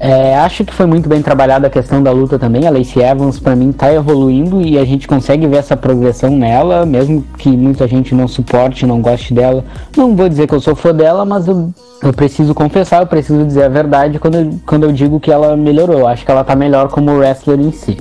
É, 0.00 0.38
acho 0.38 0.64
que 0.64 0.72
foi 0.72 0.86
muito 0.86 1.08
bem 1.08 1.20
trabalhada 1.20 1.66
a 1.66 1.70
questão 1.70 2.00
da 2.00 2.12
luta 2.12 2.38
também. 2.38 2.66
A 2.66 2.70
Lacey 2.70 3.02
Evans, 3.02 3.40
para 3.40 3.56
mim, 3.56 3.72
tá 3.72 3.92
evoluindo 3.92 4.62
e 4.62 4.78
a 4.78 4.84
gente 4.84 5.08
consegue 5.08 5.46
ver 5.46 5.56
essa 5.56 5.76
progressão 5.76 6.30
nela, 6.30 6.86
mesmo 6.86 7.24
que 7.36 7.48
muita 7.48 7.88
gente 7.88 8.14
não 8.14 8.28
suporte, 8.28 8.86
não 8.86 9.00
goste 9.00 9.34
dela. 9.34 9.64
Não 9.96 10.14
vou 10.14 10.28
dizer 10.28 10.46
que 10.46 10.54
eu 10.54 10.60
sou 10.60 10.76
fã 10.76 10.94
dela, 10.94 11.24
mas 11.24 11.48
eu, 11.48 11.72
eu 12.00 12.12
preciso 12.12 12.54
confessar, 12.54 13.02
eu 13.02 13.06
preciso 13.08 13.44
dizer 13.44 13.64
a 13.64 13.68
verdade 13.68 14.20
quando 14.20 14.36
eu, 14.36 14.54
quando 14.64 14.84
eu 14.84 14.92
digo 14.92 15.18
que 15.18 15.32
ela 15.32 15.56
melhorou. 15.56 16.06
Acho 16.06 16.24
que 16.24 16.30
ela 16.30 16.44
tá 16.44 16.54
melhor 16.54 16.88
como 16.88 17.16
wrestler 17.16 17.58
em 17.58 17.72
si. 17.72 17.98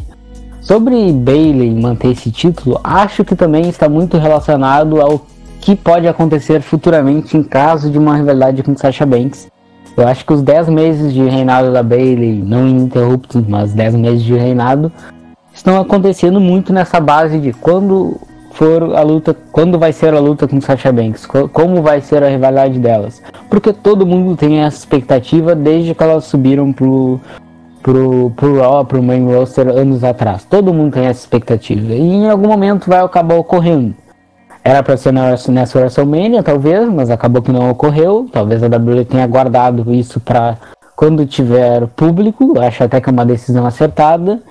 Sobre 0.62 1.12
Bailey 1.12 1.74
manter 1.74 2.12
esse 2.12 2.30
título, 2.30 2.80
acho 2.84 3.24
que 3.26 3.36
também 3.36 3.70
está 3.70 3.90
muito 3.90 4.18
relacionado 4.18 5.02
ao 5.02 5.26
que 5.60 5.76
pode 5.76 6.08
acontecer 6.08 6.62
futuramente 6.62 7.36
em 7.36 7.42
caso 7.42 7.90
de 7.90 7.98
uma 7.98 8.16
rivalidade 8.16 8.62
com 8.62 8.78
Sasha 8.78 9.06
Banks 9.06 9.48
eu 9.98 10.08
acho 10.08 10.24
que 10.24 10.32
os 10.32 10.44
10 10.44 10.70
meses 10.70 11.12
de 11.12 11.24
reinado 11.24 11.74
da 11.74 11.82
Bailey, 11.82 12.44
não 12.46 12.68
ininterruptos, 12.68 13.44
mas 13.48 13.74
10 13.74 13.96
meses 13.96 14.22
de 14.22 14.36
reinado, 14.36 14.92
estão 15.52 15.82
acontecendo 15.82 16.40
muito 16.40 16.72
nessa 16.72 17.00
base 17.00 17.40
de 17.40 17.52
quando 17.52 18.16
for 18.52 18.96
a 18.96 19.02
luta, 19.02 19.36
quando 19.52 19.80
vai 19.80 19.92
ser 19.92 20.14
a 20.14 20.20
luta 20.20 20.48
com 20.48 20.62
Sasha 20.62 20.92
Banks, 20.92 21.26
como 21.26 21.82
vai 21.82 22.00
ser 22.00 22.24
a 22.24 22.30
rivalidade 22.30 22.80
delas. 22.80 23.24
Porque 23.50 23.74
todo 23.74 24.06
mundo 24.06 24.36
tem 24.36 24.60
essa 24.60 24.78
expectativa 24.78 25.56
desde 25.56 25.96
que 25.96 26.04
elas 26.04 26.26
subiram 26.26 26.72
pro 26.72 27.20
pro 27.82 28.32
pro 28.36 28.60
Raw, 28.60 28.86
pro 28.86 29.02
main 29.02 29.26
roster 29.26 29.68
anos 29.68 30.04
atrás. 30.04 30.44
Todo 30.44 30.74
mundo 30.74 30.94
tem 30.94 31.06
essa 31.06 31.22
expectativa 31.22 31.94
e 31.94 32.02
em 32.02 32.30
algum 32.30 32.48
momento 32.48 32.88
vai 32.88 33.00
acabar 33.00 33.36
ocorrendo. 33.36 33.96
Era 34.67 34.84
para 34.84 34.97
ser 34.97 35.13
nessa 35.13 35.80
WrestleMania, 35.80 36.43
talvez, 36.43 36.89
mas 36.89 37.10
acabou 37.10 37.41
que 37.41 37.53
não 37.53 37.71
ocorreu. 37.71 38.27
Talvez 38.30 38.62
a 38.62 38.67
WWE 38.67 39.06
tenha 39.06 39.25
guardado 39.25 39.93
isso 39.93 40.19
para 40.19 40.58
quando 40.93 41.25
tiver 41.25 41.88
público. 41.88 42.60
Acho 42.60 42.84
até 42.84 42.99
que 42.99 43.08
é 43.08 43.13
uma 43.13 43.25
decisão 43.25 43.65
acertada. 43.65 44.43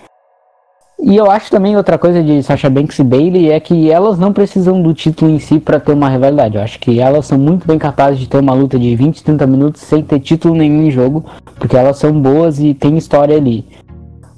E 0.99 1.15
eu 1.15 1.31
acho 1.31 1.51
também 1.51 1.77
outra 1.77 1.99
coisa 1.99 2.23
de 2.23 2.43
Sasha 2.43 2.71
Banks 2.71 2.99
e 2.99 3.05
Bailey 3.05 3.53
é 3.53 3.61
que 3.61 3.91
elas 3.91 4.19
não 4.19 4.33
precisam 4.33 4.81
do 4.81 4.95
título 4.95 5.31
em 5.31 5.39
si 5.39 5.61
para 5.61 5.79
ter 5.79 5.93
uma 5.93 6.09
rivalidade. 6.09 6.57
Eu 6.57 6.63
acho 6.63 6.81
que 6.81 6.99
elas 6.99 7.27
são 7.27 7.37
muito 7.37 7.67
bem 7.67 7.79
capazes 7.79 8.19
de 8.19 8.27
ter 8.27 8.39
uma 8.39 8.55
luta 8.55 8.79
de 8.79 8.97
20, 8.97 9.23
30 9.23 9.47
minutos 9.47 9.83
sem 9.83 10.03
ter 10.03 10.19
título 10.21 10.55
nenhum 10.55 10.85
em 10.85 10.91
jogo, 10.91 11.27
porque 11.57 11.77
elas 11.77 11.99
são 11.99 12.19
boas 12.19 12.59
e 12.59 12.73
tem 12.73 12.97
história 12.97 13.37
ali. 13.37 13.67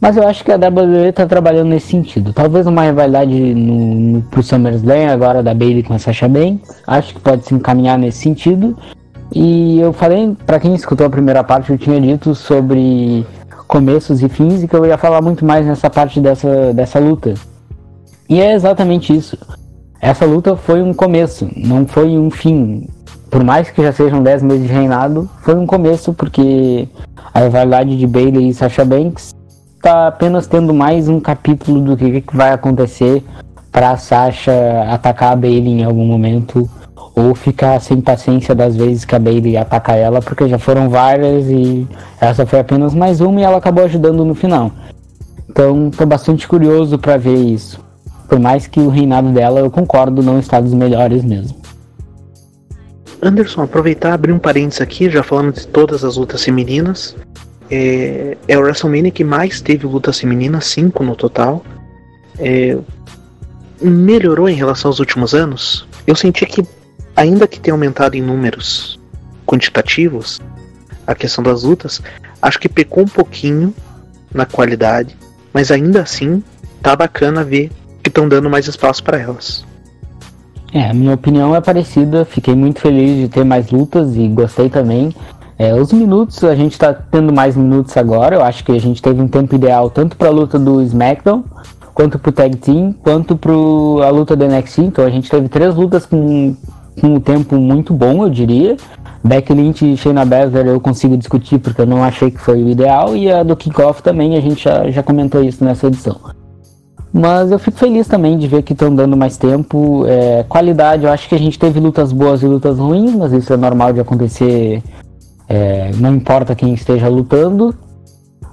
Mas 0.00 0.16
eu 0.16 0.26
acho 0.26 0.44
que 0.44 0.52
a 0.52 0.56
WWE 0.56 1.12
tá 1.12 1.26
trabalhando 1.26 1.68
nesse 1.68 1.88
sentido. 1.88 2.32
Talvez 2.32 2.66
uma 2.66 2.82
rivalidade 2.82 3.54
no, 3.54 3.94
no, 3.94 4.22
pro 4.22 4.42
SummerSlam 4.42 5.10
agora 5.10 5.42
da 5.42 5.52
Bailey 5.52 5.82
com 5.82 5.94
a 5.94 5.98
Sasha 5.98 6.28
Banks. 6.28 6.82
Acho 6.86 7.14
que 7.14 7.20
pode 7.20 7.44
se 7.44 7.54
encaminhar 7.54 7.98
nesse 7.98 8.18
sentido. 8.18 8.76
E 9.34 9.80
eu 9.80 9.92
falei, 9.92 10.36
para 10.46 10.60
quem 10.60 10.74
escutou 10.74 11.06
a 11.06 11.10
primeira 11.10 11.42
parte, 11.42 11.70
eu 11.70 11.78
tinha 11.78 12.00
dito 12.00 12.34
sobre 12.34 13.26
começos 13.66 14.22
e 14.22 14.28
fins 14.28 14.62
e 14.62 14.68
que 14.68 14.74
eu 14.74 14.86
ia 14.86 14.96
falar 14.96 15.20
muito 15.20 15.44
mais 15.44 15.66
nessa 15.66 15.90
parte 15.90 16.20
dessa, 16.20 16.72
dessa 16.72 16.98
luta. 16.98 17.34
E 18.28 18.40
é 18.40 18.54
exatamente 18.54 19.14
isso. 19.14 19.36
Essa 20.00 20.24
luta 20.24 20.54
foi 20.54 20.80
um 20.80 20.94
começo, 20.94 21.48
não 21.56 21.86
foi 21.86 22.16
um 22.16 22.30
fim. 22.30 22.88
Por 23.28 23.42
mais 23.42 23.68
que 23.68 23.82
já 23.82 23.92
sejam 23.92 24.22
10 24.22 24.42
meses 24.42 24.66
de 24.66 24.72
reinado, 24.72 25.28
foi 25.42 25.56
um 25.56 25.66
começo 25.66 26.14
porque 26.14 26.88
a 27.34 27.40
rivalidade 27.40 27.98
de 27.98 28.06
Bailey 28.06 28.48
e 28.48 28.54
Sasha 28.54 28.84
Banks 28.84 29.34
está 29.78 30.08
apenas 30.08 30.48
tendo 30.48 30.74
mais 30.74 31.08
um 31.08 31.20
capítulo 31.20 31.80
do 31.80 31.96
que, 31.96 32.20
que 32.20 32.36
vai 32.36 32.50
acontecer 32.50 33.22
para 33.70 33.96
Sasha 33.96 34.52
atacar 34.90 35.32
a 35.32 35.36
Bailey 35.36 35.80
em 35.80 35.84
algum 35.84 36.04
momento 36.04 36.68
ou 37.14 37.34
ficar 37.34 37.80
sem 37.80 38.00
paciência 38.00 38.54
das 38.54 38.76
vezes 38.76 39.04
que 39.04 39.14
a 39.14 39.18
Bailey 39.18 39.56
ataca 39.56 39.94
ela, 39.94 40.20
porque 40.20 40.48
já 40.48 40.58
foram 40.58 40.88
várias 40.88 41.46
e 41.46 41.86
essa 42.20 42.44
foi 42.44 42.58
apenas 42.58 42.92
mais 42.92 43.20
uma 43.20 43.40
e 43.40 43.44
ela 43.44 43.58
acabou 43.58 43.84
ajudando 43.84 44.24
no 44.24 44.34
final. 44.34 44.72
Então, 45.48 45.90
tô 45.90 46.04
bastante 46.04 46.46
curioso 46.46 46.98
para 46.98 47.16
ver 47.16 47.36
isso. 47.36 47.80
Por 48.28 48.38
mais 48.38 48.66
que 48.66 48.80
o 48.80 48.88
reinado 48.88 49.30
dela, 49.30 49.60
eu 49.60 49.70
concordo, 49.70 50.22
não 50.22 50.38
está 50.38 50.60
dos 50.60 50.74
melhores 50.74 51.24
mesmo. 51.24 51.56
Anderson, 53.22 53.62
aproveitar 53.62 54.12
abrir 54.12 54.32
um 54.32 54.38
parênteses 54.38 54.80
aqui, 54.80 55.08
já 55.10 55.22
falando 55.22 55.52
de 55.52 55.66
todas 55.66 56.04
as 56.04 56.16
lutas 56.16 56.44
femininas. 56.44 57.16
É, 57.70 58.36
é 58.46 58.58
o 58.58 58.62
WrestleMania 58.62 59.10
que 59.10 59.24
mais 59.24 59.60
teve 59.60 59.86
lutas 59.86 60.18
femininas, 60.20 60.66
cinco 60.66 61.02
no 61.02 61.14
total. 61.14 61.62
É, 62.38 62.78
melhorou 63.80 64.48
em 64.48 64.54
relação 64.54 64.90
aos 64.90 64.98
últimos 64.98 65.34
anos. 65.34 65.86
Eu 66.06 66.16
senti 66.16 66.44
que, 66.46 66.66
ainda 67.14 67.46
que 67.46 67.60
tenha 67.60 67.74
aumentado 67.74 68.16
em 68.16 68.22
números 68.22 68.98
quantitativos, 69.46 70.40
a 71.06 71.14
questão 71.14 71.42
das 71.42 71.62
lutas, 71.62 72.02
acho 72.40 72.58
que 72.58 72.68
pecou 72.68 73.04
um 73.04 73.08
pouquinho 73.08 73.74
na 74.32 74.44
qualidade, 74.44 75.16
mas 75.52 75.70
ainda 75.70 76.02
assim 76.02 76.42
tá 76.82 76.94
bacana 76.94 77.42
ver 77.42 77.70
que 78.02 78.08
estão 78.08 78.28
dando 78.28 78.50
mais 78.50 78.66
espaço 78.66 79.02
para 79.02 79.18
elas. 79.18 79.64
É, 80.72 80.90
a 80.90 80.94
minha 80.94 81.14
opinião 81.14 81.56
é 81.56 81.60
parecida. 81.60 82.24
Fiquei 82.24 82.54
muito 82.54 82.80
feliz 82.80 83.16
de 83.16 83.28
ter 83.28 83.44
mais 83.44 83.70
lutas 83.70 84.14
e 84.16 84.28
gostei 84.28 84.68
também. 84.68 85.14
É, 85.58 85.74
os 85.74 85.92
minutos, 85.92 86.44
a 86.44 86.54
gente 86.54 86.72
está 86.72 86.94
tendo 86.94 87.32
mais 87.32 87.56
minutos 87.56 87.96
agora. 87.96 88.36
Eu 88.36 88.44
acho 88.44 88.64
que 88.64 88.70
a 88.70 88.80
gente 88.80 89.02
teve 89.02 89.20
um 89.20 89.26
tempo 89.26 89.56
ideal 89.56 89.90
tanto 89.90 90.16
para 90.16 90.28
a 90.28 90.30
luta 90.30 90.56
do 90.56 90.80
SmackDown, 90.82 91.42
quanto 91.92 92.16
para 92.16 92.30
o 92.30 92.32
Tag 92.32 92.56
Team, 92.58 92.94
quanto 93.02 93.36
para 93.36 93.52
a 93.52 94.10
luta 94.10 94.36
do 94.36 94.46
NXT. 94.46 94.82
Então 94.82 95.04
a 95.04 95.10
gente 95.10 95.28
teve 95.28 95.48
três 95.48 95.74
lutas 95.74 96.06
com, 96.06 96.54
com 97.00 97.14
um 97.14 97.20
tempo 97.20 97.56
muito 97.56 97.92
bom, 97.92 98.22
eu 98.22 98.30
diria. 98.30 98.76
Becky 99.24 99.52
Lynch 99.52 99.84
e 99.84 99.96
Shayna 99.96 100.24
Baszler 100.24 100.64
eu 100.68 100.80
consigo 100.80 101.16
discutir 101.16 101.58
porque 101.58 101.80
eu 101.80 101.86
não 101.86 102.04
achei 102.04 102.30
que 102.30 102.38
foi 102.38 102.62
o 102.62 102.68
ideal. 102.68 103.16
E 103.16 103.28
a 103.28 103.42
do 103.42 103.56
Kickoff 103.56 104.00
também, 104.00 104.36
a 104.36 104.40
gente 104.40 104.62
já, 104.62 104.88
já 104.92 105.02
comentou 105.02 105.42
isso 105.42 105.64
nessa 105.64 105.88
edição. 105.88 106.16
Mas 107.12 107.50
eu 107.50 107.58
fico 107.58 107.78
feliz 107.78 108.06
também 108.06 108.38
de 108.38 108.46
ver 108.46 108.62
que 108.62 108.74
estão 108.74 108.94
dando 108.94 109.16
mais 109.16 109.36
tempo. 109.36 110.04
É, 110.06 110.44
qualidade, 110.48 111.04
eu 111.04 111.10
acho 111.10 111.28
que 111.28 111.34
a 111.34 111.38
gente 111.38 111.58
teve 111.58 111.80
lutas 111.80 112.12
boas 112.12 112.44
e 112.44 112.46
lutas 112.46 112.78
ruins, 112.78 113.12
mas 113.12 113.32
isso 113.32 113.52
é 113.52 113.56
normal 113.56 113.92
de 113.92 113.98
acontecer 113.98 114.84
é, 115.48 115.90
não 115.94 116.14
importa 116.14 116.54
quem 116.54 116.74
esteja 116.74 117.08
lutando. 117.08 117.74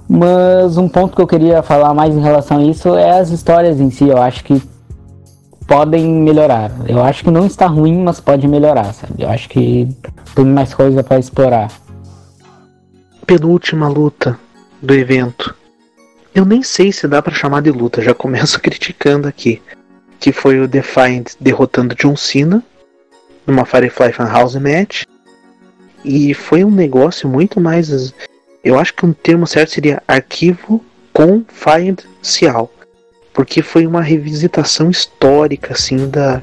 Mas 0.08 0.76
um 0.76 0.88
ponto 0.88 1.16
que 1.16 1.22
eu 1.22 1.26
queria 1.26 1.62
falar 1.62 1.92
mais 1.92 2.14
em 2.14 2.20
relação 2.20 2.58
a 2.58 2.62
isso 2.62 2.94
é 2.94 3.18
as 3.18 3.30
histórias 3.30 3.80
em 3.80 3.90
si. 3.90 4.08
Eu 4.08 4.22
acho 4.22 4.44
que 4.44 4.62
podem 5.66 6.06
melhorar. 6.06 6.70
Eu 6.88 7.02
acho 7.02 7.24
que 7.24 7.30
não 7.30 7.46
está 7.46 7.66
ruim, 7.66 8.02
mas 8.02 8.20
pode 8.20 8.46
melhorar, 8.46 8.94
sabe? 8.94 9.22
Eu 9.22 9.28
acho 9.28 9.48
que 9.48 9.88
tem 10.34 10.44
mais 10.44 10.72
coisa 10.72 11.02
para 11.02 11.18
explorar. 11.18 11.70
Penúltima 13.26 13.88
luta 13.88 14.38
do 14.80 14.94
evento. 14.94 15.54
Eu 16.32 16.44
nem 16.44 16.62
sei 16.62 16.92
se 16.92 17.08
dá 17.08 17.20
para 17.20 17.34
chamar 17.34 17.62
de 17.62 17.70
luta, 17.70 18.00
já 18.00 18.14
começo 18.14 18.60
criticando 18.62 19.26
aqui. 19.26 19.60
Que 20.20 20.32
foi 20.32 20.60
o 20.60 20.68
Defiant 20.68 21.32
derrotando 21.40 21.94
John 21.94 22.16
Cena 22.16 22.62
numa 23.46 23.64
Firefly 23.64 24.12
Funhouse 24.12 24.58
match. 24.58 25.02
E 26.06 26.32
foi 26.32 26.62
um 26.62 26.70
negócio 26.70 27.28
muito 27.28 27.60
mais. 27.60 28.14
Eu 28.62 28.78
acho 28.78 28.94
que 28.94 29.04
um 29.04 29.12
termo 29.12 29.44
certo 29.44 29.72
seria 29.72 30.00
arquivo 30.06 30.82
confidencial. 31.12 32.72
Porque 33.34 33.60
foi 33.60 33.88
uma 33.88 34.00
revisitação 34.00 34.88
histórica, 34.88 35.74
assim, 35.74 36.08
da, 36.08 36.40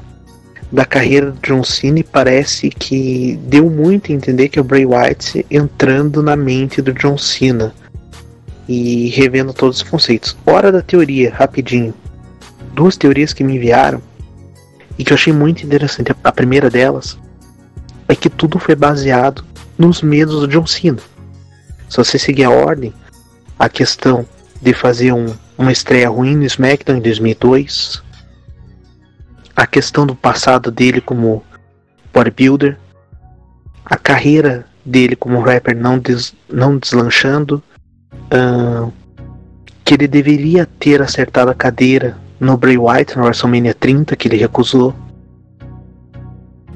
da 0.70 0.84
carreira 0.84 1.30
do 1.30 1.40
John 1.40 1.64
Cena 1.64 2.00
e 2.00 2.04
parece 2.04 2.68
que 2.68 3.40
deu 3.44 3.70
muito 3.70 4.12
a 4.12 4.14
entender 4.14 4.50
que 4.50 4.58
é 4.58 4.62
o 4.62 4.64
Bray 4.64 4.84
Wyatt 4.84 5.46
entrando 5.50 6.22
na 6.22 6.36
mente 6.36 6.82
do 6.82 6.92
John 6.92 7.16
Cena 7.16 7.74
e 8.68 9.08
revendo 9.08 9.54
todos 9.54 9.78
os 9.78 9.82
conceitos. 9.82 10.36
Hora 10.44 10.70
da 10.70 10.82
teoria, 10.82 11.32
rapidinho. 11.32 11.94
Duas 12.74 12.98
teorias 12.98 13.32
que 13.32 13.42
me 13.42 13.56
enviaram 13.56 14.02
e 14.98 15.04
que 15.04 15.12
eu 15.12 15.16
achei 15.16 15.32
muito 15.32 15.64
interessante. 15.64 16.12
A 16.22 16.32
primeira 16.32 16.68
delas 16.68 17.18
é 18.06 18.14
que 18.14 18.28
tudo 18.28 18.58
foi 18.58 18.74
baseado 18.74 19.42
nos 19.78 20.02
medos 20.02 20.40
do 20.40 20.48
John 20.48 20.66
Cena. 20.66 20.98
Se 21.88 21.96
você 21.96 22.18
seguir 22.18 22.44
a 22.44 22.50
ordem, 22.50 22.92
a 23.58 23.68
questão 23.68 24.26
de 24.60 24.72
fazer 24.72 25.12
um, 25.12 25.26
uma 25.56 25.72
estreia 25.72 26.08
ruim 26.08 26.36
no 26.36 26.44
SmackDown 26.44 26.96
em 26.96 27.02
2002, 27.02 28.02
a 29.54 29.66
questão 29.66 30.06
do 30.06 30.14
passado 30.14 30.70
dele 30.70 31.00
como 31.00 31.44
bodybuilder, 32.12 32.78
a 33.84 33.96
carreira 33.96 34.66
dele 34.84 35.14
como 35.14 35.40
rapper 35.40 35.76
não, 35.76 35.98
des, 35.98 36.34
não 36.48 36.76
deslanchando, 36.78 37.62
uh, 38.12 38.92
que 39.84 39.94
ele 39.94 40.08
deveria 40.08 40.66
ter 40.78 41.02
acertado 41.02 41.50
a 41.50 41.54
cadeira 41.54 42.16
no 42.40 42.56
Bray 42.56 42.78
Wyatt 42.78 43.16
no 43.16 43.24
WrestleMania 43.24 43.74
30, 43.74 44.16
que 44.16 44.28
ele 44.28 44.36
recusou, 44.36 44.94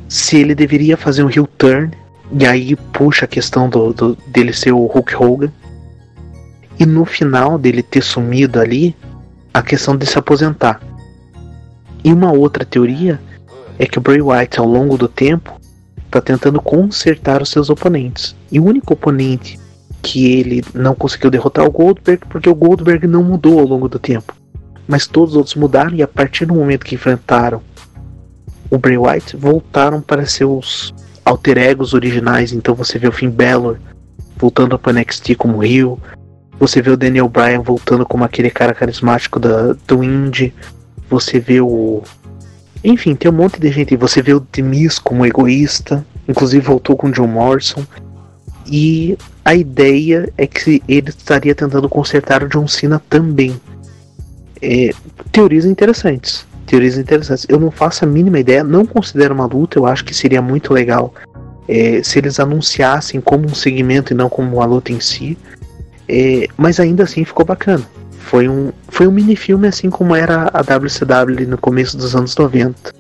se 0.09 0.37
ele 0.37 0.55
deveria 0.55 0.97
fazer 0.97 1.23
um 1.23 1.31
heel 1.31 1.47
turn 1.59 1.91
e 2.33 2.47
aí 2.47 2.77
puxa 2.93 3.25
a 3.25 3.29
questão 3.29 3.69
do, 3.69 3.93
do, 3.93 4.19
dele 4.27 4.53
ser 4.53 4.73
o 4.73 4.87
Hulk 4.87 5.17
Hogan. 5.17 5.53
E 6.79 6.87
no 6.87 7.05
final 7.05 7.59
dele 7.59 7.83
ter 7.83 8.03
sumido 8.03 8.61
ali, 8.61 8.95
a 9.53 9.63
questão 9.63 9.97
de 9.97 10.07
se 10.07 10.19
aposentar. 10.19 10.81
E 12.05 12.13
uma 12.13 12.33
outra 12.33 12.65
teoria 12.65 13.21
é 13.79 13.87
que 13.87 13.99
o 13.99 14.01
Bray 14.01 14.21
Wyatt, 14.21 14.61
ao 14.61 14.67
longo 14.67 14.97
do 14.97 15.09
tempo, 15.09 15.59
está 16.07 16.21
tentando 16.21 16.61
consertar 16.61 17.43
os 17.43 17.51
seus 17.51 17.71
oponentes. 17.71 18.37
E 18.51 18.61
o 18.61 18.65
único 18.65 18.95
oponente 18.95 19.59
que 20.03 20.27
ele 20.33 20.65
não 20.73 20.95
conseguiu 20.95 21.31
derrotar 21.31 21.65
é 21.65 21.69
o 21.69 21.73
Goldberg, 21.73 22.25
porque 22.29 22.49
o 22.49 22.55
Goldberg 22.55 23.07
não 23.07 23.23
mudou 23.23 23.59
ao 23.59 23.67
longo 23.67 23.89
do 23.89 23.99
tempo. 23.99 24.35
Mas 24.87 25.07
todos 25.07 25.31
os 25.31 25.37
outros 25.37 25.55
mudaram, 25.55 25.95
e 25.95 26.03
a 26.03 26.09
partir 26.09 26.47
do 26.47 26.55
momento 26.55 26.85
que 26.85 26.95
enfrentaram 26.95 27.61
o 28.71 28.79
Bray 28.79 28.97
Wyatt, 28.97 29.37
voltaram 29.37 30.01
para 30.01 30.25
seus 30.25 30.95
alter 31.29 31.59
egos 31.59 31.95
originais. 31.95 32.53
Então 32.53 32.75
você 32.75 32.99
vê 32.99 33.07
o 33.07 33.13
Finn 33.13 33.31
Balor 33.31 33.79
voltando 34.37 34.79
para 34.79 34.93
NXT 34.93 35.35
como 35.37 35.59
Rio. 35.59 35.99
Você 36.59 36.83
vê 36.83 36.91
o 36.91 36.97
Daniel 36.97 37.29
Bryan 37.29 37.61
voltando 37.61 38.05
como 38.05 38.25
aquele 38.25 38.51
cara 38.51 38.75
carismático 38.75 39.39
da, 39.39 39.75
do 39.87 40.03
indie. 40.03 40.55
Você 41.09 41.39
vê 41.39 41.61
o. 41.61 42.03
Enfim, 42.83 43.15
tem 43.15 43.31
um 43.31 43.35
monte 43.35 43.61
de 43.61 43.71
gente. 43.71 43.97
Você 43.97 44.23
vê 44.23 44.35
o 44.35 44.41
Demis 44.41 44.99
como 44.99 45.27
egoísta. 45.27 46.05
Inclusive 46.27 46.65
voltou 46.65 46.97
com 46.97 47.09
o 47.09 47.13
John 47.13 47.27
Morrison. 47.27 47.85
E 48.67 49.17
a 49.45 49.55
ideia 49.55 50.31
é 50.37 50.47
que 50.47 50.83
ele 50.89 51.11
estaria 51.11 51.55
tentando 51.55 51.89
consertar 51.89 52.43
o 52.43 52.49
John 52.49 52.67
Cena 52.67 53.01
também. 53.09 53.59
É, 54.61 54.91
teorias 55.31 55.65
interessantes 55.65 56.48
teorias 56.69 56.99
interessantes. 56.99 57.47
Eu 57.49 57.59
não 57.59 57.71
faço 57.71 58.05
a 58.05 58.09
mínima 58.09 58.39
ideia, 58.39 58.63
não 58.63 58.85
considero 58.85 59.35
uma 59.35 59.47
luta, 59.47 59.79
eu 59.79 59.87
acho 59.87 60.05
que 60.05 60.15
seria 60.15 60.43
muito 60.43 60.73
legal 60.73 61.13
é, 61.67 62.03
se 62.03 62.19
eles 62.19 62.39
anunciassem 62.39 63.21
como 63.21 63.47
um 63.47 63.55
segmento 63.55 64.13
e 64.13 64.17
não 64.17 64.29
como 64.29 64.57
uma 64.57 64.67
luta 64.67 64.93
em 64.93 65.01
si. 65.01 65.37
É, 66.09 66.47
mas 66.57 66.79
ainda 66.79 67.05
assim 67.05 67.25
ficou 67.25 67.45
bacana. 67.45 67.85
Foi 68.21 68.49
um, 68.49 68.71
foi 68.89 69.07
um 69.07 69.11
mini-filme 69.11 69.67
assim 69.67 69.89
como 69.89 70.15
era 70.15 70.51
a 70.53 70.61
WCW 70.61 71.49
no 71.49 71.59
começo 71.59 71.97
dos 71.97 72.15
anos 72.15 72.37
90. 72.37 72.93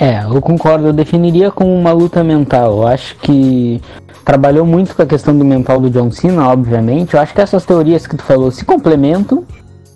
É, 0.00 0.24
eu 0.24 0.40
concordo, 0.40 0.88
eu 0.88 0.92
definiria 0.92 1.52
como 1.52 1.72
uma 1.72 1.92
luta 1.92 2.24
mental. 2.24 2.78
Eu 2.78 2.86
acho 2.88 3.16
que 3.16 3.80
trabalhou 4.24 4.66
muito 4.66 4.94
com 4.94 5.02
a 5.02 5.06
questão 5.06 5.36
do 5.36 5.44
mental 5.44 5.80
do 5.80 5.90
John 5.90 6.10
Cena, 6.10 6.48
obviamente. 6.48 7.14
Eu 7.14 7.20
acho 7.20 7.32
que 7.32 7.40
essas 7.40 7.64
teorias 7.64 8.06
que 8.06 8.16
tu 8.16 8.24
falou 8.24 8.50
se 8.50 8.64
complementam 8.64 9.44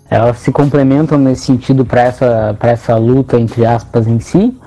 Elas 0.09 0.39
se 0.39 0.51
complementam 0.51 1.17
nesse 1.17 1.45
sentido 1.45 1.85
para 1.85 2.01
essa, 2.01 2.57
essa 2.61 2.95
luta, 2.95 3.39
entre 3.39 3.65
aspas, 3.65 4.07
em 4.07 4.19
si. 4.19 4.57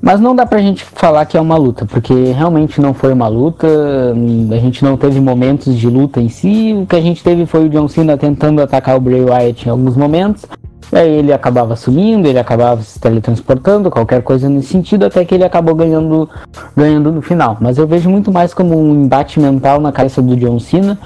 Mas 0.00 0.20
não 0.20 0.34
dá 0.34 0.46
pra 0.46 0.60
gente 0.60 0.84
falar 0.84 1.26
que 1.26 1.36
é 1.36 1.40
uma 1.40 1.56
luta, 1.56 1.84
porque 1.84 2.14
realmente 2.32 2.80
não 2.80 2.94
foi 2.94 3.12
uma 3.12 3.26
luta, 3.26 3.66
a 3.66 4.56
gente 4.56 4.84
não 4.84 4.96
teve 4.96 5.20
momentos 5.20 5.76
de 5.76 5.88
luta 5.88 6.20
em 6.20 6.28
si, 6.28 6.72
o 6.80 6.86
que 6.86 6.94
a 6.94 7.00
gente 7.00 7.22
teve 7.22 7.46
foi 7.46 7.66
o 7.66 7.68
John 7.68 7.88
Cena 7.88 8.16
tentando 8.16 8.62
atacar 8.62 8.96
o 8.96 9.00
Bray 9.00 9.22
Wyatt 9.22 9.66
em 9.66 9.70
alguns 9.70 9.96
momentos, 9.96 10.46
aí 10.92 11.10
ele 11.10 11.32
acabava 11.32 11.76
sumindo, 11.76 12.28
ele 12.28 12.38
acabava 12.38 12.82
se 12.82 12.98
teletransportando, 12.98 13.90
qualquer 13.90 14.22
coisa 14.22 14.48
nesse 14.48 14.68
sentido, 14.68 15.06
até 15.06 15.24
que 15.24 15.34
ele 15.34 15.44
acabou 15.44 15.74
ganhando, 15.74 16.28
ganhando 16.76 17.12
no 17.12 17.22
final. 17.22 17.56
Mas 17.60 17.78
eu 17.78 17.86
vejo 17.86 18.08
muito 18.08 18.32
mais 18.32 18.54
como 18.54 18.78
um 18.78 19.04
embate 19.04 19.40
mental 19.40 19.80
na 19.80 19.92
cabeça 19.92 20.22
do 20.22 20.36
John 20.36 20.58
Cena 20.58 20.98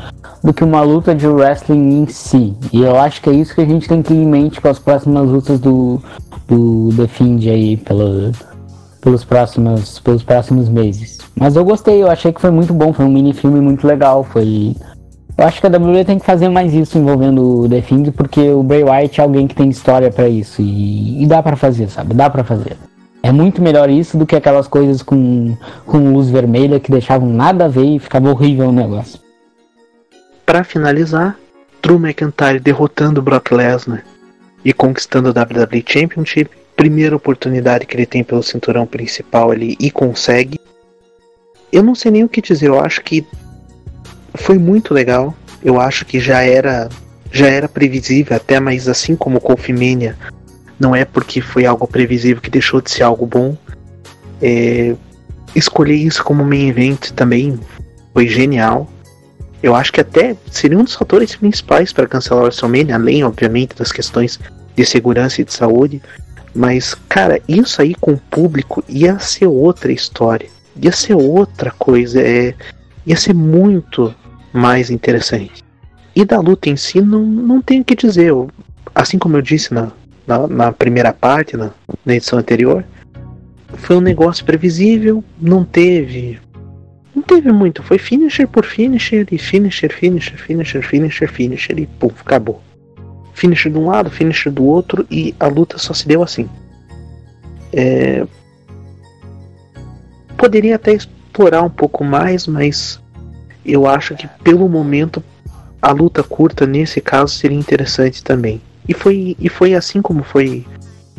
do 0.43 0.53
que 0.53 0.65
uma 0.65 0.83
luta 0.83 1.15
de 1.15 1.27
wrestling 1.27 2.03
em 2.03 2.07
si. 2.07 2.55
E 2.73 2.83
eu 2.83 2.99
acho 2.99 3.23
que 3.23 3.31
é 3.31 3.33
isso 3.33 3.55
que 3.55 3.61
a 3.61 3.67
gente 3.67 3.89
tem 3.89 4.03
que 4.03 4.13
ir 4.13 4.23
em 4.23 4.27
mente 4.27 4.61
com 4.61 4.69
as 4.69 4.79
próximas 4.79 5.29
lutas 5.29 5.61
do, 5.61 6.01
do 6.49 6.91
The 6.97 7.07
Fiend 7.07 7.49
aí, 7.49 7.77
pela 7.77 8.33
pelos 9.03 9.25
próximos, 9.25 9.99
pelos 9.99 10.23
próximos 10.23 10.69
meses. 10.69 11.19
Mas 11.35 11.57
eu 11.57 11.65
gostei, 11.65 12.01
eu 12.03 12.09
achei 12.09 12.33
que 12.33 12.41
foi 12.41 12.51
muito 12.51 12.73
bom, 12.73 12.93
foi 12.93 13.05
um 13.05 13.11
mini 13.11 13.35
filme 13.35 13.61
muito 13.61 13.85
legal, 13.87 14.23
foi 14.23 14.77
eu 15.37 15.47
acho 15.47 15.61
que 15.61 15.67
a 15.67 15.71
WWE 15.71 16.05
tem 16.05 16.19
que 16.19 16.27
fazer 16.27 16.49
mais 16.49 16.75
isso 16.75 16.99
envolvendo 16.99 17.63
o 17.63 17.69
The 17.69 17.83
Fiend, 17.83 18.13
porque 18.13 18.41
o 18.51 18.63
Bray 18.63 18.85
Wyatt 18.85 19.21
é 19.21 19.23
alguém 19.23 19.47
que 19.47 19.55
tem 19.55 19.69
história 19.69 20.11
para 20.11 20.29
isso 20.29 20.61
e, 20.61 21.23
e, 21.23 21.27
dá 21.27 21.43
para 21.43 21.57
fazer, 21.57 21.89
sabe? 21.89 22.15
Dá 22.15 22.29
para 22.29 22.45
fazer. 22.45 22.77
É 23.23 23.33
muito 23.33 23.63
melhor 23.63 23.89
isso 23.89 24.17
do 24.17 24.27
que 24.27 24.37
aquelas 24.37 24.69
coisas 24.69 25.03
com, 25.03 25.57
com 25.87 26.13
luz 26.13 26.29
vermelha 26.29 26.81
que 26.81 26.91
deixavam 26.91 27.29
nada 27.29 27.65
a 27.65 27.69
ver 27.69 27.85
e 27.85 27.99
ficava 27.99 28.29
horrível 28.29 28.69
o 28.69 28.73
negócio. 28.73 29.21
Para 30.45 30.65
finalizar, 30.65 31.37
Drew 31.83 31.99
McIntyre 31.99 32.61
derrotando 32.61 33.23
Brock 33.23 33.53
Lesnar 33.53 34.05
e 34.65 34.73
conquistando 34.73 35.29
a 35.29 35.43
WWE 35.43 35.85
Championship 35.87 36.51
primeira 36.77 37.15
oportunidade 37.15 37.87
que 37.87 37.97
ele 37.97 38.07
tem 38.07 38.25
pelo 38.25 38.43
cinturão 38.43 38.87
principal 38.87 39.51
ali 39.51 39.77
e 39.79 39.91
consegue. 39.91 40.59
Eu 41.73 41.83
não 41.83 41.95
sei 41.95 42.11
nem 42.11 42.25
o 42.25 42.29
que 42.29 42.41
dizer, 42.41 42.69
eu 42.69 42.81
acho 42.81 43.03
que 43.03 43.27
foi 44.35 44.59
muito 44.59 44.93
legal. 44.95 45.35
Eu 45.65 45.81
acho 45.81 46.05
que 46.05 46.19
já 46.19 46.43
era 46.43 46.89
já 47.31 47.47
era 47.47 47.67
previsível 47.67 48.37
até, 48.37 48.61
mas 48.61 48.89
assim 48.89 49.17
como 49.17 49.39
o 49.39 49.41
Kofi 49.41 49.73
Mania, 49.73 50.17
não 50.79 50.95
é 50.95 51.05
porque 51.05 51.41
foi 51.41 51.65
algo 51.65 51.87
previsível 51.87 52.43
que 52.43 52.51
deixou 52.51 52.81
de 52.81 52.91
ser 52.91 53.05
algo 53.05 53.25
bom. 53.25 53.57
É, 54.41 54.95
escolher 55.55 55.95
isso 55.95 56.23
como 56.23 56.45
main 56.45 56.69
event 56.69 57.11
também 57.13 57.59
foi 58.13 58.29
genial. 58.29 58.91
Eu 59.63 59.75
acho 59.75 59.93
que 59.93 60.01
até 60.01 60.37
seria 60.51 60.79
um 60.79 60.85
dos 60.85 60.95
fatores 60.95 61.37
principais 61.37 61.93
para 61.93 62.07
cancelar 62.07 62.43
o 62.43 62.45
WrestleMania, 62.47 62.97
além, 62.97 63.25
obviamente, 63.25 63.77
das 63.77 63.93
questões 63.93 64.39
de 64.75 64.85
segurança 64.85 65.41
e 65.41 65.45
de 65.45 65.53
saúde. 65.53 66.03
Mas, 66.55 66.95
cara, 67.09 67.41
isso 67.49 67.81
aí 67.81 67.95
com 67.95 68.13
o 68.13 68.19
público 68.19 68.85
ia 68.89 69.19
ser 69.19 69.47
outra 69.47 69.93
história. 69.93 70.51
Ia 70.77 70.93
ser 70.93 71.15
outra 71.15 71.71
coisa. 71.71 72.21
É, 72.21 72.55
ia 73.07 73.17
ser 73.17 73.35
muito 73.35 74.13
mais 74.53 74.91
interessante. 74.91 75.65
E 76.15 76.25
da 76.25 76.41
luta 76.41 76.69
em 76.69 76.77
si, 76.77 77.01
não, 77.01 77.23
não 77.23 77.63
tenho 77.63 77.83
o 77.83 77.85
que 77.85 77.95
dizer. 77.95 78.27
Eu, 78.27 78.51
assim 78.95 79.19
como 79.19 79.37
eu 79.37 79.43
disse 79.43 79.73
na, 79.73 79.91
na, 80.27 80.47
na 80.47 80.73
primeira 80.73 81.13
parte, 81.13 81.57
na, 81.57 81.71
na 82.05 82.15
edição 82.15 82.39
anterior, 82.39 82.85
foi 83.75 83.97
um 83.97 84.01
negócio 84.01 84.45
previsível. 84.45 85.25
Não 85.41 85.65
teve. 85.65 86.39
Não 87.15 87.23
teve 87.23 87.51
muito. 87.51 87.83
Foi 87.83 87.99
finisher 87.99 88.47
por 88.47 88.65
finisher 88.65 89.27
e 89.31 89.39
finisher, 89.39 89.93
finisher, 89.93 90.37
finisher, 90.37 90.83
finisher, 90.83 91.29
finisher 91.29 91.79
e 91.79 91.87
pum, 91.87 92.11
acabou 92.21 92.63
finisher 93.43 93.73
de 93.73 93.79
um 93.79 93.87
lado, 93.87 94.11
finisher 94.11 94.53
do 94.53 94.65
outro, 94.65 95.07
e 95.11 95.35
a 95.41 95.47
luta 95.47 95.79
só 95.79 95.93
se 95.93 96.07
deu 96.07 96.23
assim. 96.23 96.49
É... 97.73 98.27
Poderia 100.37 100.77
até 100.77 100.93
explorar 100.93 101.63
um 101.63 101.71
pouco 101.71 102.05
mais, 102.05 102.47
mas 102.47 103.01
eu 103.65 103.87
acho 103.87 104.15
que 104.15 104.29
pelo 104.43 104.69
momento 104.69 105.23
a 105.81 105.91
luta 105.91 106.23
curta 106.23 106.67
nesse 106.67 107.01
caso 107.01 107.35
seria 107.35 107.59
interessante 107.59 108.23
também. 108.23 108.61
E 108.89 108.95
foi, 108.95 109.37
e 109.39 109.49
foi 109.49 109.75
assim 109.75 110.01
como 110.01 110.23
foi 110.23 110.65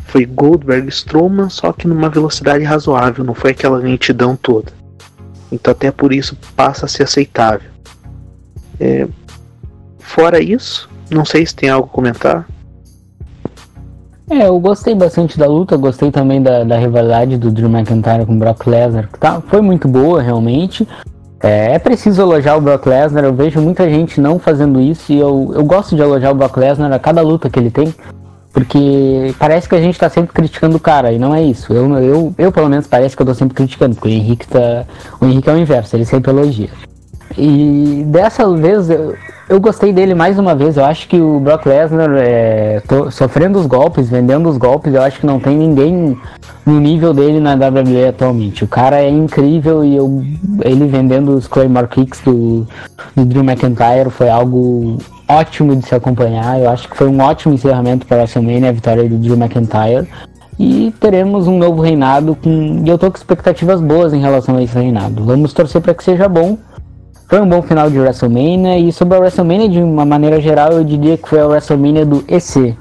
foi 0.06 0.26
Goldberg 0.26 0.88
Strowman, 0.88 1.48
só 1.48 1.72
que 1.72 1.88
numa 1.88 2.08
velocidade 2.08 2.62
razoável, 2.62 3.24
não 3.24 3.34
foi 3.34 3.50
aquela 3.50 3.78
lentidão 3.78 4.36
toda. 4.36 4.70
Então 5.50 5.72
até 5.72 5.90
por 5.90 6.12
isso 6.12 6.36
passa 6.54 6.84
a 6.84 6.88
ser 6.88 7.04
aceitável. 7.04 7.70
É, 8.78 9.08
fora 9.98 10.40
isso, 10.40 10.88
não 11.10 11.24
sei 11.24 11.44
se 11.44 11.54
tem 11.54 11.68
algo 11.68 11.88
a 11.88 11.90
comentar. 11.90 12.46
É, 14.30 14.46
eu 14.46 14.58
gostei 14.58 14.94
bastante 14.94 15.38
da 15.38 15.46
luta, 15.46 15.76
gostei 15.76 16.10
também 16.10 16.42
da, 16.42 16.64
da 16.64 16.78
rivalidade 16.78 17.36
do 17.36 17.50
Drew 17.50 17.68
McIntyre 17.68 18.24
com 18.24 18.38
Brock 18.38 18.66
Lesnar, 18.66 19.08
tá, 19.18 19.40
foi 19.40 19.60
muito 19.60 19.86
boa 19.86 20.22
realmente. 20.22 20.86
É, 21.44 21.74
é, 21.74 21.78
preciso 21.78 22.22
elogiar 22.22 22.56
o 22.56 22.60
Brock 22.62 22.86
Lesnar, 22.86 23.22
eu 23.22 23.34
vejo 23.34 23.60
muita 23.60 23.86
gente 23.86 24.18
não 24.18 24.38
fazendo 24.38 24.80
isso 24.80 25.12
e 25.12 25.18
eu, 25.18 25.52
eu 25.54 25.62
gosto 25.62 25.94
de 25.94 26.00
elogiar 26.00 26.30
o 26.30 26.34
Brock 26.34 26.56
Lesnar 26.56 26.90
a 26.90 26.98
cada 26.98 27.20
luta 27.20 27.50
que 27.50 27.58
ele 27.58 27.70
tem, 27.70 27.94
porque 28.50 29.34
parece 29.38 29.68
que 29.68 29.74
a 29.74 29.80
gente 29.80 29.98
tá 29.98 30.08
sempre 30.08 30.32
criticando 30.32 30.78
o 30.78 30.80
cara, 30.80 31.12
e 31.12 31.18
não 31.18 31.34
é 31.34 31.42
isso. 31.42 31.74
Eu, 31.74 31.92
eu, 31.98 32.34
eu 32.38 32.50
pelo 32.50 32.70
menos 32.70 32.86
parece 32.86 33.14
que 33.14 33.20
eu 33.20 33.26
tô 33.26 33.34
sempre 33.34 33.54
criticando, 33.54 33.94
porque 33.94 34.08
o 34.08 34.10
Henrique 34.10 34.48
tá. 34.48 34.86
O 35.20 35.26
Henrique 35.26 35.50
é 35.50 35.52
o 35.52 35.58
inverso, 35.58 35.94
ele 35.94 36.06
sempre 36.06 36.30
elogia. 36.30 36.70
E 37.36 38.04
dessa 38.06 38.48
vez 38.56 38.88
eu, 38.88 39.14
eu 39.48 39.60
gostei 39.60 39.92
dele 39.92 40.14
mais 40.14 40.38
uma 40.38 40.54
vez. 40.54 40.76
Eu 40.76 40.84
acho 40.84 41.08
que 41.08 41.20
o 41.20 41.38
Brock 41.38 41.66
Lesnar 41.66 42.10
é, 42.16 42.82
sofrendo 43.10 43.58
os 43.58 43.66
golpes, 43.66 44.08
vendendo 44.08 44.48
os 44.48 44.56
golpes, 44.56 44.94
eu 44.94 45.02
acho 45.02 45.20
que 45.20 45.26
não 45.26 45.38
tem 45.38 45.56
ninguém 45.56 46.18
no 46.64 46.80
nível 46.80 47.12
dele 47.12 47.40
na 47.40 47.54
WWE 47.54 48.08
atualmente. 48.08 48.64
O 48.64 48.68
cara 48.68 49.00
é 49.02 49.08
incrível 49.08 49.84
e 49.84 49.96
eu, 49.96 50.24
ele 50.62 50.86
vendendo 50.86 51.36
os 51.36 51.46
Claymore 51.46 51.88
Kicks 51.88 52.20
do, 52.20 52.66
do 53.14 53.24
Drew 53.24 53.44
McIntyre 53.44 54.10
foi 54.10 54.30
algo 54.30 54.98
ótimo 55.28 55.76
de 55.76 55.86
se 55.86 55.94
acompanhar. 55.94 56.60
Eu 56.60 56.70
acho 56.70 56.88
que 56.88 56.96
foi 56.96 57.08
um 57.08 57.20
ótimo 57.20 57.54
encerramento 57.54 58.06
para 58.06 58.18
a 58.18 58.20
WrestleMania, 58.20 58.70
a 58.70 58.72
vitória 58.72 59.08
do 59.08 59.18
Drew 59.18 59.36
McIntyre. 59.36 60.08
E 60.58 60.94
teremos 61.00 61.48
um 61.48 61.58
novo 61.58 61.82
reinado 61.82 62.36
com. 62.36 62.82
E 62.84 62.88
eu 62.88 62.96
tô 62.96 63.10
com 63.10 63.16
expectativas 63.16 63.80
boas 63.80 64.14
em 64.14 64.20
relação 64.20 64.56
a 64.56 64.62
esse 64.62 64.74
reinado. 64.74 65.24
Vamos 65.24 65.52
torcer 65.52 65.80
para 65.80 65.94
que 65.94 66.04
seja 66.04 66.28
bom 66.28 66.56
foi 67.28 67.40
um 67.40 67.48
bom 67.48 67.62
final 67.62 67.90
de 67.90 67.98
WrestleMania 67.98 68.78
e 68.78 68.92
sobre 68.92 69.16
a 69.16 69.20
WrestleMania 69.20 69.68
de 69.68 69.78
uma 69.78 70.04
maneira 70.04 70.40
geral 70.40 70.72
eu 70.72 70.84
diria 70.84 71.16
que 71.16 71.28
foi 71.28 71.40
a 71.40 71.46
WrestleMania 71.46 72.04
do 72.04 72.24
EC. 72.28 72.76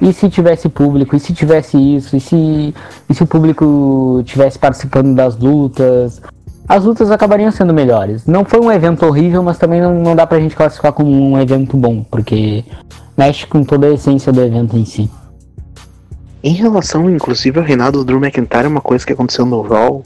E 0.00 0.12
se 0.12 0.28
tivesse 0.28 0.68
público, 0.68 1.14
e 1.14 1.20
se 1.20 1.32
tivesse 1.32 1.76
isso, 1.76 2.16
e 2.16 2.20
se, 2.20 2.74
e 3.08 3.14
se 3.14 3.22
o 3.22 3.26
público 3.26 4.20
tivesse 4.24 4.58
participando 4.58 5.14
das 5.14 5.36
lutas, 5.36 6.20
as 6.68 6.84
lutas 6.84 7.10
acabariam 7.10 7.52
sendo 7.52 7.72
melhores. 7.72 8.26
Não 8.26 8.44
foi 8.44 8.60
um 8.60 8.70
evento 8.70 9.06
horrível, 9.06 9.42
mas 9.42 9.58
também 9.58 9.80
não, 9.80 9.94
não 9.94 10.16
dá 10.16 10.26
pra 10.26 10.40
gente 10.40 10.56
classificar 10.56 10.92
como 10.92 11.10
um 11.10 11.38
evento 11.38 11.76
bom, 11.76 12.02
porque 12.02 12.64
mexe 13.16 13.46
com 13.46 13.62
toda 13.62 13.86
a 13.86 13.92
essência 13.92 14.32
do 14.32 14.42
evento 14.42 14.76
em 14.76 14.84
si. 14.84 15.10
Em 16.42 16.54
relação, 16.54 17.08
inclusive, 17.08 17.60
ao 17.60 17.64
reinado 17.64 17.98
do 17.98 18.04
Drew 18.04 18.18
McIntyre, 18.18 18.66
uma 18.66 18.80
coisa 18.80 19.06
que 19.06 19.12
aconteceu 19.12 19.46
no 19.46 19.62
Raw, 19.62 20.02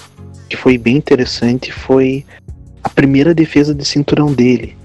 que 0.48 0.56
foi 0.56 0.76
bem 0.76 0.96
interessante, 0.96 1.72
foi 1.72 2.24
a 2.86 2.88
primeira 2.88 3.34
defesa 3.34 3.74
de 3.74 3.84
cinturão 3.84 4.32
dele. 4.32 4.76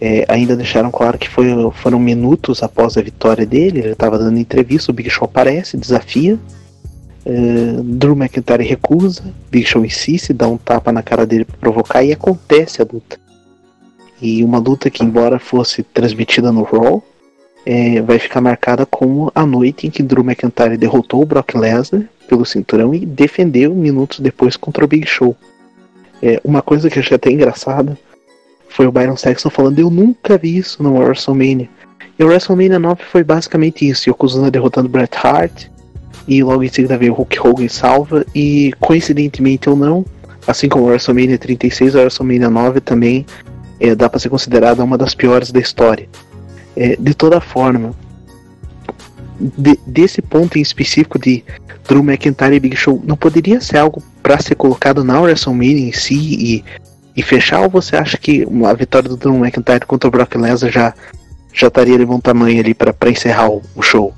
É, 0.00 0.24
ainda 0.28 0.54
deixaram 0.54 0.92
claro 0.92 1.18
que 1.18 1.28
foi, 1.28 1.48
foram 1.72 1.98
minutos 1.98 2.62
após 2.62 2.96
a 2.96 3.02
vitória 3.02 3.44
dele. 3.44 3.80
Ele 3.80 3.90
estava 3.90 4.16
dando 4.16 4.38
entrevista, 4.38 4.92
o 4.92 4.94
Big 4.94 5.10
Show 5.10 5.24
aparece, 5.24 5.76
desafia. 5.76 6.38
É, 7.26 7.82
Drew 7.82 8.14
McIntyre 8.14 8.62
recusa, 8.62 9.24
Big 9.50 9.66
Show 9.66 9.84
insiste, 9.84 10.32
dá 10.32 10.46
um 10.46 10.56
tapa 10.56 10.92
na 10.92 11.02
cara 11.02 11.26
dele 11.26 11.44
para 11.44 11.56
provocar 11.56 12.04
e 12.04 12.12
acontece 12.12 12.80
a 12.80 12.86
luta. 12.90 13.18
E 14.22 14.44
uma 14.44 14.58
luta 14.58 14.88
que, 14.88 15.02
embora 15.02 15.40
fosse 15.40 15.82
transmitida 15.82 16.52
no 16.52 16.62
Raw, 16.62 17.02
é, 17.66 18.00
vai 18.02 18.20
ficar 18.20 18.40
marcada 18.40 18.86
como 18.86 19.32
a 19.34 19.44
noite 19.44 19.88
em 19.88 19.90
que 19.90 20.04
Drew 20.04 20.22
McIntyre 20.22 20.76
derrotou 20.76 21.22
o 21.22 21.26
Brock 21.26 21.56
Lesnar 21.56 22.04
pelo 22.28 22.46
cinturão 22.46 22.94
e 22.94 23.04
defendeu 23.04 23.74
minutos 23.74 24.20
depois 24.20 24.56
contra 24.56 24.84
o 24.84 24.88
Big 24.88 25.08
Show. 25.08 25.36
É, 26.22 26.40
uma 26.44 26.62
coisa 26.62 26.90
que 26.90 26.98
eu 26.98 27.02
achei 27.02 27.14
até 27.14 27.30
engraçada 27.30 27.96
foi 28.68 28.86
o 28.86 28.92
Byron 28.92 29.16
Saxon 29.16 29.50
falando: 29.50 29.78
Eu 29.78 29.90
nunca 29.90 30.36
vi 30.36 30.56
isso 30.56 30.82
no 30.82 30.98
WrestleMania. 30.98 31.68
E 32.18 32.24
o 32.24 32.26
WrestleMania 32.26 32.78
9 32.78 33.02
foi 33.04 33.22
basicamente 33.22 33.88
isso: 33.88 34.10
Yokozuna 34.10 34.50
derrotando 34.50 34.88
Bret 34.88 35.16
Hart, 35.22 35.66
e 36.26 36.42
logo 36.42 36.62
em 36.62 36.68
seguida 36.68 36.98
veio 36.98 37.12
o 37.12 37.16
Hulk 37.16 37.40
Hogan 37.40 37.68
salva, 37.68 38.24
e 38.34 38.72
coincidentemente 38.80 39.70
ou 39.70 39.76
não, 39.76 40.04
assim 40.46 40.68
como 40.68 40.84
o 40.84 40.88
WrestleMania 40.88 41.38
36, 41.38 41.94
o 41.94 41.98
WrestleMania 41.98 42.50
9 42.50 42.80
também 42.80 43.24
é, 43.80 43.94
dá 43.94 44.08
para 44.08 44.18
ser 44.18 44.28
considerada 44.28 44.82
uma 44.82 44.98
das 44.98 45.14
piores 45.14 45.52
da 45.52 45.60
história. 45.60 46.08
É, 46.76 46.96
de 46.96 47.14
toda 47.14 47.40
forma, 47.40 47.92
de, 49.40 49.78
desse 49.86 50.20
ponto 50.20 50.58
em 50.58 50.62
específico 50.62 51.18
de 51.18 51.44
Drew 51.88 52.02
McIntyre 52.02 52.56
e 52.56 52.60
Big 52.60 52.76
Show, 52.76 53.02
não 53.04 53.16
poderia 53.16 53.60
ser 53.60 53.78
algo 53.78 54.02
para 54.22 54.40
ser 54.40 54.54
colocado 54.54 55.04
na 55.04 55.20
WrestleMania 55.20 55.88
em 55.88 55.92
si 55.92 56.14
e, 56.16 56.64
e 57.16 57.22
fechar? 57.22 57.60
Ou 57.60 57.70
você 57.70 57.96
acha 57.96 58.18
que 58.18 58.46
a 58.66 58.72
vitória 58.74 59.08
do 59.08 59.16
Drew 59.16 59.34
McIntyre 59.34 59.86
contra 59.86 60.08
o 60.08 60.10
Brock 60.10 60.34
Lesnar 60.34 60.70
já, 60.70 60.94
já 61.52 61.68
estaria 61.68 61.96
de 61.96 62.04
bom 62.04 62.20
tamanho 62.20 62.60
ali 62.60 62.74
para 62.74 63.10
encerrar 63.10 63.50
o, 63.50 63.62
o, 63.74 63.82
show? 63.82 64.12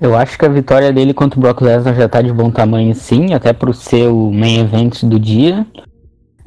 Eu 0.00 0.14
acho 0.14 0.38
que 0.38 0.44
a 0.44 0.48
vitória 0.48 0.92
dele 0.92 1.12
contra 1.12 1.38
o 1.38 1.42
Brock 1.42 1.62
Lesnar 1.62 1.96
já 1.96 2.08
tá 2.08 2.22
de 2.22 2.32
bom 2.32 2.50
tamanho 2.50 2.94
sim, 2.94 3.34
até 3.34 3.54
ser 3.74 4.06
o 4.08 4.30
main 4.30 4.60
event 4.60 5.02
do 5.02 5.18
dia. 5.18 5.66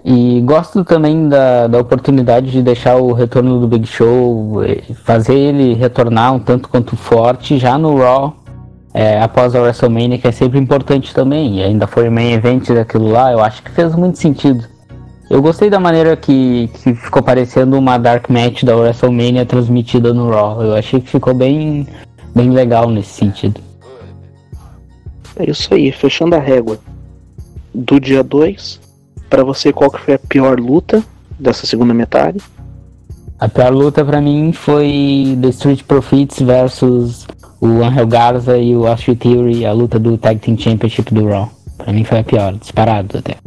E 0.03 0.41
gosto 0.41 0.83
também 0.83 1.29
da, 1.29 1.67
da 1.67 1.79
oportunidade 1.79 2.51
de 2.51 2.63
deixar 2.63 2.95
o 2.95 3.13
retorno 3.13 3.59
do 3.59 3.67
Big 3.67 3.85
Show, 3.85 4.63
eh, 4.63 4.81
fazer 5.03 5.35
ele 5.35 5.75
retornar 5.75 6.33
um 6.33 6.39
tanto 6.39 6.69
quanto 6.69 6.95
forte 6.95 7.59
já 7.59 7.77
no 7.77 7.97
Raw 7.97 8.35
é, 8.93 9.21
após 9.21 9.55
a 9.55 9.61
WrestleMania, 9.61 10.17
que 10.17 10.27
é 10.27 10.31
sempre 10.31 10.59
importante 10.59 11.13
também. 11.13 11.59
E 11.59 11.63
ainda 11.63 11.87
foi 11.87 12.09
main 12.09 12.33
event 12.33 12.69
daquilo 12.69 13.11
lá, 13.11 13.31
eu 13.31 13.41
acho 13.41 13.61
que 13.63 13.71
fez 13.71 13.95
muito 13.95 14.17
sentido. 14.17 14.65
Eu 15.29 15.41
gostei 15.41 15.69
da 15.69 15.79
maneira 15.79 16.17
que, 16.17 16.69
que 16.73 16.93
ficou 16.93 17.23
parecendo 17.23 17.77
uma 17.77 17.97
Dark 17.97 18.29
Match 18.29 18.63
da 18.63 18.75
WrestleMania 18.75 19.45
transmitida 19.45 20.13
no 20.13 20.29
Raw. 20.29 20.61
Eu 20.61 20.75
achei 20.75 20.99
que 20.99 21.09
ficou 21.09 21.33
bem, 21.33 21.87
bem 22.35 22.49
legal 22.49 22.89
nesse 22.89 23.11
sentido. 23.11 23.61
É 25.37 25.49
isso 25.49 25.73
aí, 25.73 25.89
fechando 25.91 26.35
a 26.35 26.39
régua 26.39 26.77
do 27.73 27.97
dia 27.97 28.21
2. 28.23 28.90
Para 29.31 29.45
você, 29.45 29.71
qual 29.71 29.89
que 29.89 30.01
foi 30.01 30.15
a 30.15 30.19
pior 30.19 30.59
luta 30.59 31.01
dessa 31.39 31.65
segunda 31.65 31.93
metade? 31.93 32.41
A 33.39 33.47
pior 33.47 33.73
luta 33.73 34.03
para 34.03 34.19
mim 34.19 34.51
foi 34.51 35.37
The 35.41 35.47
Street 35.47 35.83
Profits 35.83 36.41
versus 36.41 37.25
o 37.61 37.81
Angel 37.81 38.07
Garza 38.07 38.57
e 38.57 38.75
o 38.75 38.85
Austin 38.85 39.15
Theory, 39.15 39.65
a 39.65 39.71
luta 39.71 39.97
do 39.97 40.17
Tag 40.17 40.37
Team 40.37 40.57
Championship 40.57 41.13
do 41.13 41.29
Raw. 41.29 41.49
Pra 41.77 41.93
mim 41.93 42.03
foi 42.03 42.19
a 42.19 42.23
pior, 42.25 42.53
disparado 42.55 43.19
até. 43.19 43.37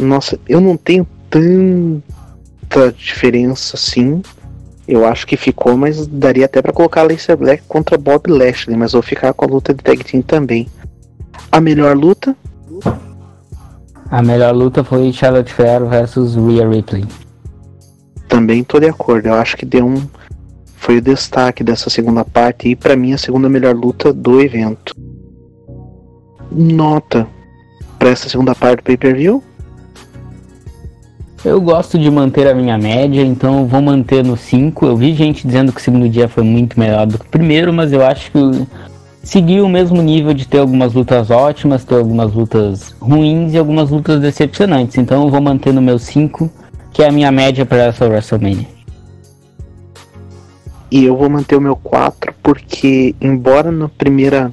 Nossa, 0.00 0.36
eu 0.48 0.60
não 0.60 0.76
tenho 0.76 1.06
tanta 1.30 2.90
diferença 2.98 3.76
assim. 3.76 4.20
Eu 4.88 5.06
acho 5.06 5.28
que 5.28 5.36
ficou, 5.36 5.76
mas 5.76 6.08
daria 6.08 6.46
até 6.46 6.60
para 6.60 6.72
colocar 6.72 7.02
a 7.02 7.04
Lacey 7.04 7.36
Black 7.36 7.62
contra 7.68 7.96
Bob 7.96 8.28
Lashley, 8.28 8.76
mas 8.76 8.94
vou 8.94 9.00
ficar 9.00 9.32
com 9.32 9.44
a 9.44 9.48
luta 9.48 9.72
de 9.72 9.80
tag 9.80 10.02
team 10.02 10.22
também. 10.22 10.66
A 11.52 11.60
melhor 11.60 11.96
luta? 11.96 12.36
A 14.12 14.20
melhor 14.20 14.54
luta 14.54 14.84
foi 14.84 15.10
Charlotte 15.10 15.50
Flair 15.50 15.86
versus 15.86 16.36
Rhea 16.36 16.68
Ripley. 16.68 17.02
Também 18.28 18.62
tô 18.62 18.78
de 18.78 18.86
acordo. 18.86 19.28
Eu 19.28 19.34
acho 19.34 19.56
que 19.56 19.64
deu 19.64 19.86
um 19.86 20.06
foi 20.76 20.98
o 20.98 21.00
destaque 21.00 21.64
dessa 21.64 21.88
segunda 21.88 22.22
parte 22.22 22.68
e 22.68 22.76
para 22.76 22.94
mim 22.94 23.14
a 23.14 23.18
segunda 23.18 23.48
melhor 23.48 23.74
luta 23.74 24.12
do 24.12 24.42
evento. 24.42 24.94
Nota 26.50 27.26
para 27.98 28.10
essa 28.10 28.28
segunda 28.28 28.54
parte 28.54 28.80
do 28.80 28.82
pay-per-view? 28.82 29.42
Eu 31.42 31.58
gosto 31.58 31.98
de 31.98 32.10
manter 32.10 32.46
a 32.46 32.54
minha 32.54 32.76
média, 32.76 33.22
então 33.22 33.66
vou 33.66 33.80
manter 33.80 34.22
no 34.22 34.36
5. 34.36 34.84
Eu 34.84 34.94
vi 34.94 35.14
gente 35.14 35.46
dizendo 35.46 35.72
que 35.72 35.80
o 35.80 35.82
segundo 35.82 36.06
dia 36.06 36.28
foi 36.28 36.44
muito 36.44 36.78
melhor 36.78 37.06
do 37.06 37.18
que 37.18 37.24
o 37.24 37.30
primeiro, 37.30 37.72
mas 37.72 37.94
eu 37.94 38.04
acho 38.04 38.30
que 38.30 38.38
seguiu 39.22 39.64
o 39.64 39.68
mesmo 39.68 40.02
nível 40.02 40.34
de 40.34 40.46
ter 40.46 40.58
algumas 40.58 40.92
lutas 40.94 41.30
ótimas, 41.30 41.84
ter 41.84 41.94
algumas 41.94 42.32
lutas 42.32 42.94
ruins 43.00 43.52
e 43.52 43.58
algumas 43.58 43.90
lutas 43.90 44.20
decepcionantes. 44.20 44.98
Então 44.98 45.24
eu 45.24 45.30
vou 45.30 45.40
manter 45.40 45.72
no 45.72 45.80
meu 45.80 45.98
5, 45.98 46.50
que 46.92 47.02
é 47.02 47.08
a 47.08 47.12
minha 47.12 47.30
média 47.30 47.64
para 47.64 47.84
essa 47.84 48.06
WrestleMania. 48.06 48.66
E 50.90 51.04
eu 51.04 51.16
vou 51.16 51.30
manter 51.30 51.56
o 51.56 51.60
meu 51.60 51.76
4 51.76 52.34
porque 52.42 53.14
embora 53.20 53.72
na 53.72 53.88
primeira 53.88 54.52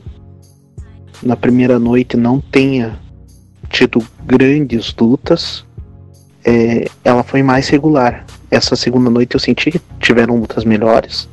na 1.22 1.36
primeira 1.36 1.78
noite 1.78 2.16
não 2.16 2.40
tenha 2.40 2.98
tido 3.70 4.02
grandes 4.26 4.96
lutas, 4.98 5.66
é, 6.46 6.86
ela 7.04 7.24
foi 7.24 7.44
mais 7.44 7.68
regular. 7.68 8.26
Essa 8.50 8.76
segunda 8.76 9.10
noite 9.10 9.36
eu 9.36 9.40
senti 9.40 9.70
que 9.70 9.82
tiveram 10.00 10.40
lutas 10.40 10.64
melhores. 10.64 11.28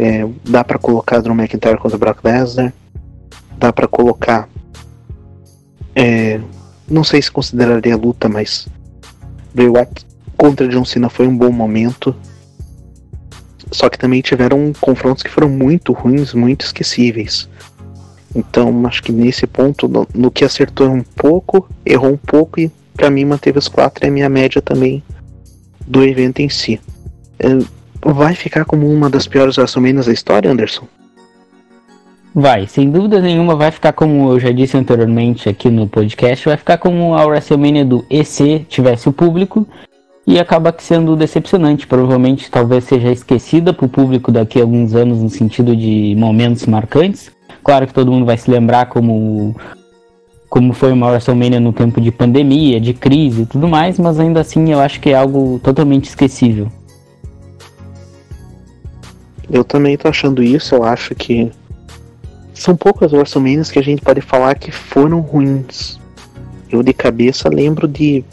É, 0.00 0.24
dá 0.44 0.62
para 0.62 0.78
colocar 0.78 1.20
Drew 1.20 1.34
McIntyre 1.34 1.76
contra 1.76 1.98
Brock 1.98 2.24
Lesnar. 2.24 2.72
Dá 3.58 3.72
para 3.72 3.88
colocar. 3.88 4.48
É, 5.92 6.40
não 6.88 7.02
sei 7.02 7.20
se 7.20 7.32
consideraria 7.32 7.96
luta, 7.96 8.28
mas 8.28 8.68
Bray 9.52 9.68
Wyatt 9.68 10.06
contra 10.36 10.68
John 10.68 10.84
Cena 10.84 11.08
foi 11.08 11.26
um 11.26 11.36
bom 11.36 11.50
momento. 11.50 12.14
Só 13.72 13.88
que 13.88 13.98
também 13.98 14.20
tiveram 14.20 14.72
confrontos 14.80 15.24
que 15.24 15.30
foram 15.30 15.48
muito 15.48 15.92
ruins, 15.92 16.32
muito 16.32 16.64
esquecíveis. 16.64 17.48
Então, 18.36 18.86
acho 18.86 19.02
que 19.02 19.10
nesse 19.10 19.48
ponto, 19.48 19.88
no, 19.88 20.06
no 20.14 20.30
que 20.30 20.44
acertou 20.44 20.88
um 20.88 21.02
pouco, 21.02 21.68
errou 21.84 22.12
um 22.12 22.16
pouco 22.16 22.60
e 22.60 22.70
para 22.94 23.10
mim 23.10 23.24
manteve 23.24 23.58
os 23.58 23.66
quatro 23.66 24.04
é 24.04 24.08
a 24.08 24.12
minha 24.12 24.28
média 24.28 24.62
também 24.62 25.02
do 25.84 26.04
evento 26.04 26.38
em 26.38 26.48
si. 26.48 26.80
É, 27.40 27.48
vai 28.04 28.34
ficar 28.34 28.64
como 28.64 28.88
uma 28.90 29.10
das 29.10 29.26
piores 29.26 29.56
WrestleManias 29.58 30.06
da 30.06 30.12
história, 30.12 30.50
Anderson? 30.50 30.86
Vai, 32.34 32.66
sem 32.66 32.90
dúvida 32.90 33.20
nenhuma 33.20 33.56
vai 33.56 33.70
ficar 33.70 33.92
como 33.92 34.30
eu 34.30 34.38
já 34.38 34.52
disse 34.52 34.76
anteriormente 34.76 35.48
aqui 35.48 35.70
no 35.70 35.88
podcast, 35.88 36.44
vai 36.44 36.56
ficar 36.56 36.78
como 36.78 37.14
a 37.14 37.26
WrestleMania 37.26 37.84
do 37.84 38.04
EC 38.08 38.64
tivesse 38.68 39.08
o 39.08 39.12
público 39.12 39.66
e 40.26 40.38
acaba 40.38 40.74
sendo 40.78 41.16
decepcionante. 41.16 41.86
Provavelmente 41.86 42.50
talvez 42.50 42.84
seja 42.84 43.10
esquecida 43.10 43.72
para 43.72 43.86
o 43.86 43.88
público 43.88 44.30
daqui 44.30 44.60
a 44.60 44.62
alguns 44.62 44.94
anos 44.94 45.22
no 45.22 45.30
sentido 45.30 45.74
de 45.74 46.14
momentos 46.16 46.66
marcantes. 46.66 47.32
Claro 47.64 47.86
que 47.86 47.94
todo 47.94 48.12
mundo 48.12 48.26
vai 48.26 48.36
se 48.36 48.50
lembrar 48.50 48.86
como 48.86 49.56
como 50.48 50.72
foi 50.72 50.92
uma 50.92 51.08
WrestleMania 51.08 51.60
no 51.60 51.72
tempo 51.72 52.00
de 52.00 52.10
pandemia, 52.10 52.80
de 52.80 52.94
crise 52.94 53.42
e 53.42 53.46
tudo 53.46 53.68
mais, 53.68 53.98
mas 53.98 54.18
ainda 54.18 54.40
assim 54.40 54.70
eu 54.70 54.80
acho 54.80 55.00
que 55.00 55.10
é 55.10 55.14
algo 55.14 55.60
totalmente 55.62 56.04
esquecível. 56.04 56.68
Eu 59.50 59.64
também 59.64 59.96
tô 59.96 60.08
achando 60.08 60.42
isso, 60.42 60.74
eu 60.74 60.84
acho 60.84 61.14
que 61.14 61.50
são 62.52 62.76
poucas 62.76 63.12
WrestleManias 63.12 63.70
que 63.70 63.78
a 63.78 63.82
gente 63.82 64.02
pode 64.02 64.20
falar 64.20 64.54
que 64.56 64.70
foram 64.70 65.20
ruins. 65.20 65.98
Eu 66.70 66.82
de 66.82 66.92
cabeça 66.92 67.48
lembro 67.48 67.88
de 67.88 68.24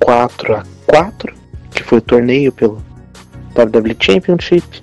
4 0.00 0.54
a 0.54 0.64
4 0.86 1.34
que 1.70 1.82
foi 1.82 1.98
o 1.98 2.02
torneio 2.02 2.52
pelo 2.52 2.82
WWE 3.56 3.96
Championship. 3.98 4.82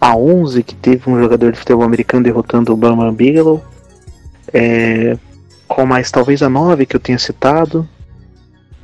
A 0.00 0.16
11, 0.16 0.62
que 0.62 0.74
teve 0.74 1.08
um 1.08 1.18
jogador 1.18 1.52
de 1.52 1.58
futebol 1.58 1.84
americano 1.84 2.24
derrotando 2.24 2.72
o 2.72 2.76
Bama 2.76 3.10
Bigelow. 3.12 3.64
É, 4.52 5.16
qual 5.68 5.86
mais? 5.86 6.10
Talvez 6.10 6.42
a 6.42 6.48
9 6.48 6.86
que 6.86 6.96
eu 6.96 7.00
tenha 7.00 7.18
citado. 7.18 7.88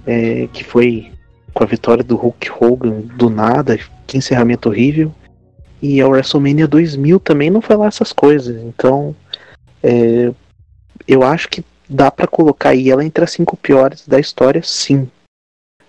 É, 0.07 0.49
que 0.53 0.65
foi 0.65 1.11
com 1.53 1.63
a 1.63 1.67
vitória 1.67 2.03
do 2.03 2.17
Hulk 2.17 2.51
Hogan 2.59 3.01
do 3.17 3.29
nada. 3.29 3.79
Que 4.07 4.17
encerramento 4.17 4.69
horrível. 4.69 5.13
E 5.83 6.01
a 6.01 6.09
WrestleMania 6.09 6.69
2000 6.69 7.21
também 7.21 7.51
não 7.51 7.63
foi 7.63 7.77
lá 7.77 7.87
essas 7.87 8.13
coisas. 8.13 8.63
Então, 8.63 9.15
é, 9.83 10.33
eu 11.09 11.23
acho 11.23 11.49
que 11.49 11.65
dá 11.89 12.11
para 12.11 12.27
colocar 12.27 12.71
aí 12.71 12.91
ela 12.91 13.05
entre 13.05 13.25
as 13.25 13.33
cinco 13.33 13.57
piores 13.57 14.07
da 14.07 14.21
história, 14.21 14.63
sim. 14.63 15.11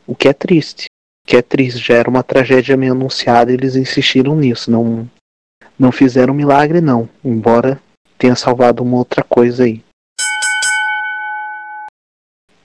O 0.08 0.16
que 0.16 0.28
é 0.28 0.34
triste 0.34 0.92
que 1.26 1.38
é 1.38 1.42
triste, 1.42 1.80
já 1.80 1.96
era 1.96 2.10
uma 2.10 2.24
tragédia 2.24 2.76
meio 2.76 2.94
anunciada, 2.94 3.52
eles 3.52 3.76
insistiram 3.76 4.36
nisso, 4.36 4.70
não 4.70 5.10
não 5.80 5.92
fizeram 5.92 6.34
milagre 6.34 6.80
não, 6.80 7.10
embora 7.24 7.82
tenha 8.18 8.36
salvado 8.36 8.84
uma 8.84 8.98
outra 8.98 9.24
coisa 9.24 9.64
aí. 9.64 9.84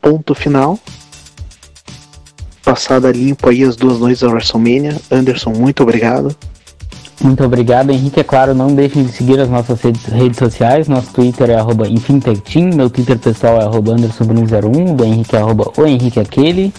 Ponto 0.02 0.34
final. 0.34 0.78
Passada 2.62 3.10
limpo 3.10 3.48
aí 3.48 3.62
as 3.62 3.74
duas 3.74 4.00
noites 4.00 4.20
da 4.20 4.28
WrestleMania. 4.28 5.00
Anderson, 5.10 5.50
muito 5.50 5.82
obrigado. 5.82 6.36
Muito 7.22 7.42
obrigado, 7.44 7.90
Henrique. 7.90 8.20
É 8.20 8.24
claro, 8.24 8.54
não 8.54 8.74
deixem 8.74 9.04
de 9.04 9.12
seguir 9.12 9.40
as 9.40 9.48
nossas 9.48 9.80
redes, 9.80 10.36
sociais. 10.36 10.86
Nosso 10.86 11.12
Twitter 11.12 11.50
é 11.50 11.54
arroba 11.54 11.86
meu 12.74 12.90
Twitter 12.90 13.18
pessoal 13.18 13.60
é 13.60 13.64
arroba 13.64 13.94
Anderson01, 13.94 14.94
do 14.94 15.04
Henrique 15.04 15.34
é 15.34 15.38
arroba 15.38 15.72
o 15.76 15.86
Henrique 15.86 16.20
Aquele. 16.20 16.72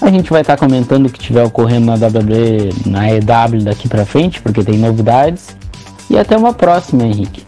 A 0.00 0.10
gente 0.10 0.30
vai 0.30 0.40
estar 0.40 0.56
tá 0.56 0.66
comentando 0.66 1.06
o 1.06 1.10
que 1.10 1.18
tiver 1.18 1.44
ocorrendo 1.44 1.86
na 1.86 1.94
WWE, 1.94 2.74
na 2.86 3.10
EW 3.10 3.62
daqui 3.62 3.88
para 3.88 4.04
frente, 4.04 4.40
porque 4.40 4.64
tem 4.64 4.78
novidades. 4.78 5.56
E 6.10 6.18
até 6.18 6.36
uma 6.36 6.52
próxima, 6.52 7.04
Henrique. 7.04 7.44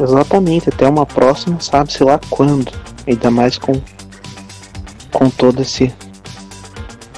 Exatamente, 0.00 0.68
até 0.68 0.88
uma 0.88 1.04
próxima, 1.04 1.58
sabe-se 1.60 2.04
lá 2.04 2.20
quando. 2.30 2.70
Ainda 3.06 3.30
mais 3.30 3.58
com, 3.58 3.72
com 5.12 5.28
todo 5.30 5.62
esse. 5.62 5.92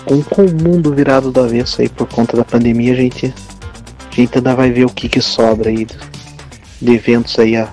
Com, 0.05 0.23
com 0.23 0.43
o 0.43 0.63
mundo 0.63 0.93
virado 0.93 1.31
do 1.31 1.41
avesso 1.41 1.81
aí 1.81 1.89
por 1.89 2.07
conta 2.07 2.37
da 2.37 2.45
pandemia, 2.45 2.93
a 2.93 2.97
gente, 2.97 3.35
a 4.11 4.15
gente 4.15 4.39
ainda 4.39 4.55
vai 4.55 4.71
ver 4.71 4.85
o 4.85 4.91
que, 4.91 5.09
que 5.09 5.21
sobra 5.21 5.71
aí 5.71 5.85
de, 5.85 5.97
de 6.81 6.93
eventos 6.93 7.39
aí 7.39 7.57
a, 7.57 7.69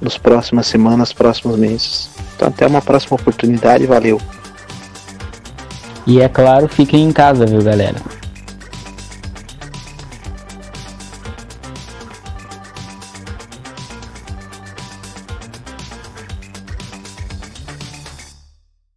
nos 0.00 0.16
próximas 0.16 0.66
semanas, 0.66 1.12
próximos 1.12 1.56
meses. 1.56 2.10
Então 2.36 2.48
até 2.48 2.66
uma 2.66 2.80
próxima 2.80 3.16
oportunidade, 3.16 3.86
valeu! 3.86 4.20
E 6.06 6.20
é 6.20 6.28
claro, 6.28 6.68
fiquem 6.68 7.04
em 7.04 7.12
casa, 7.12 7.44
viu, 7.46 7.62
galera? 7.62 7.96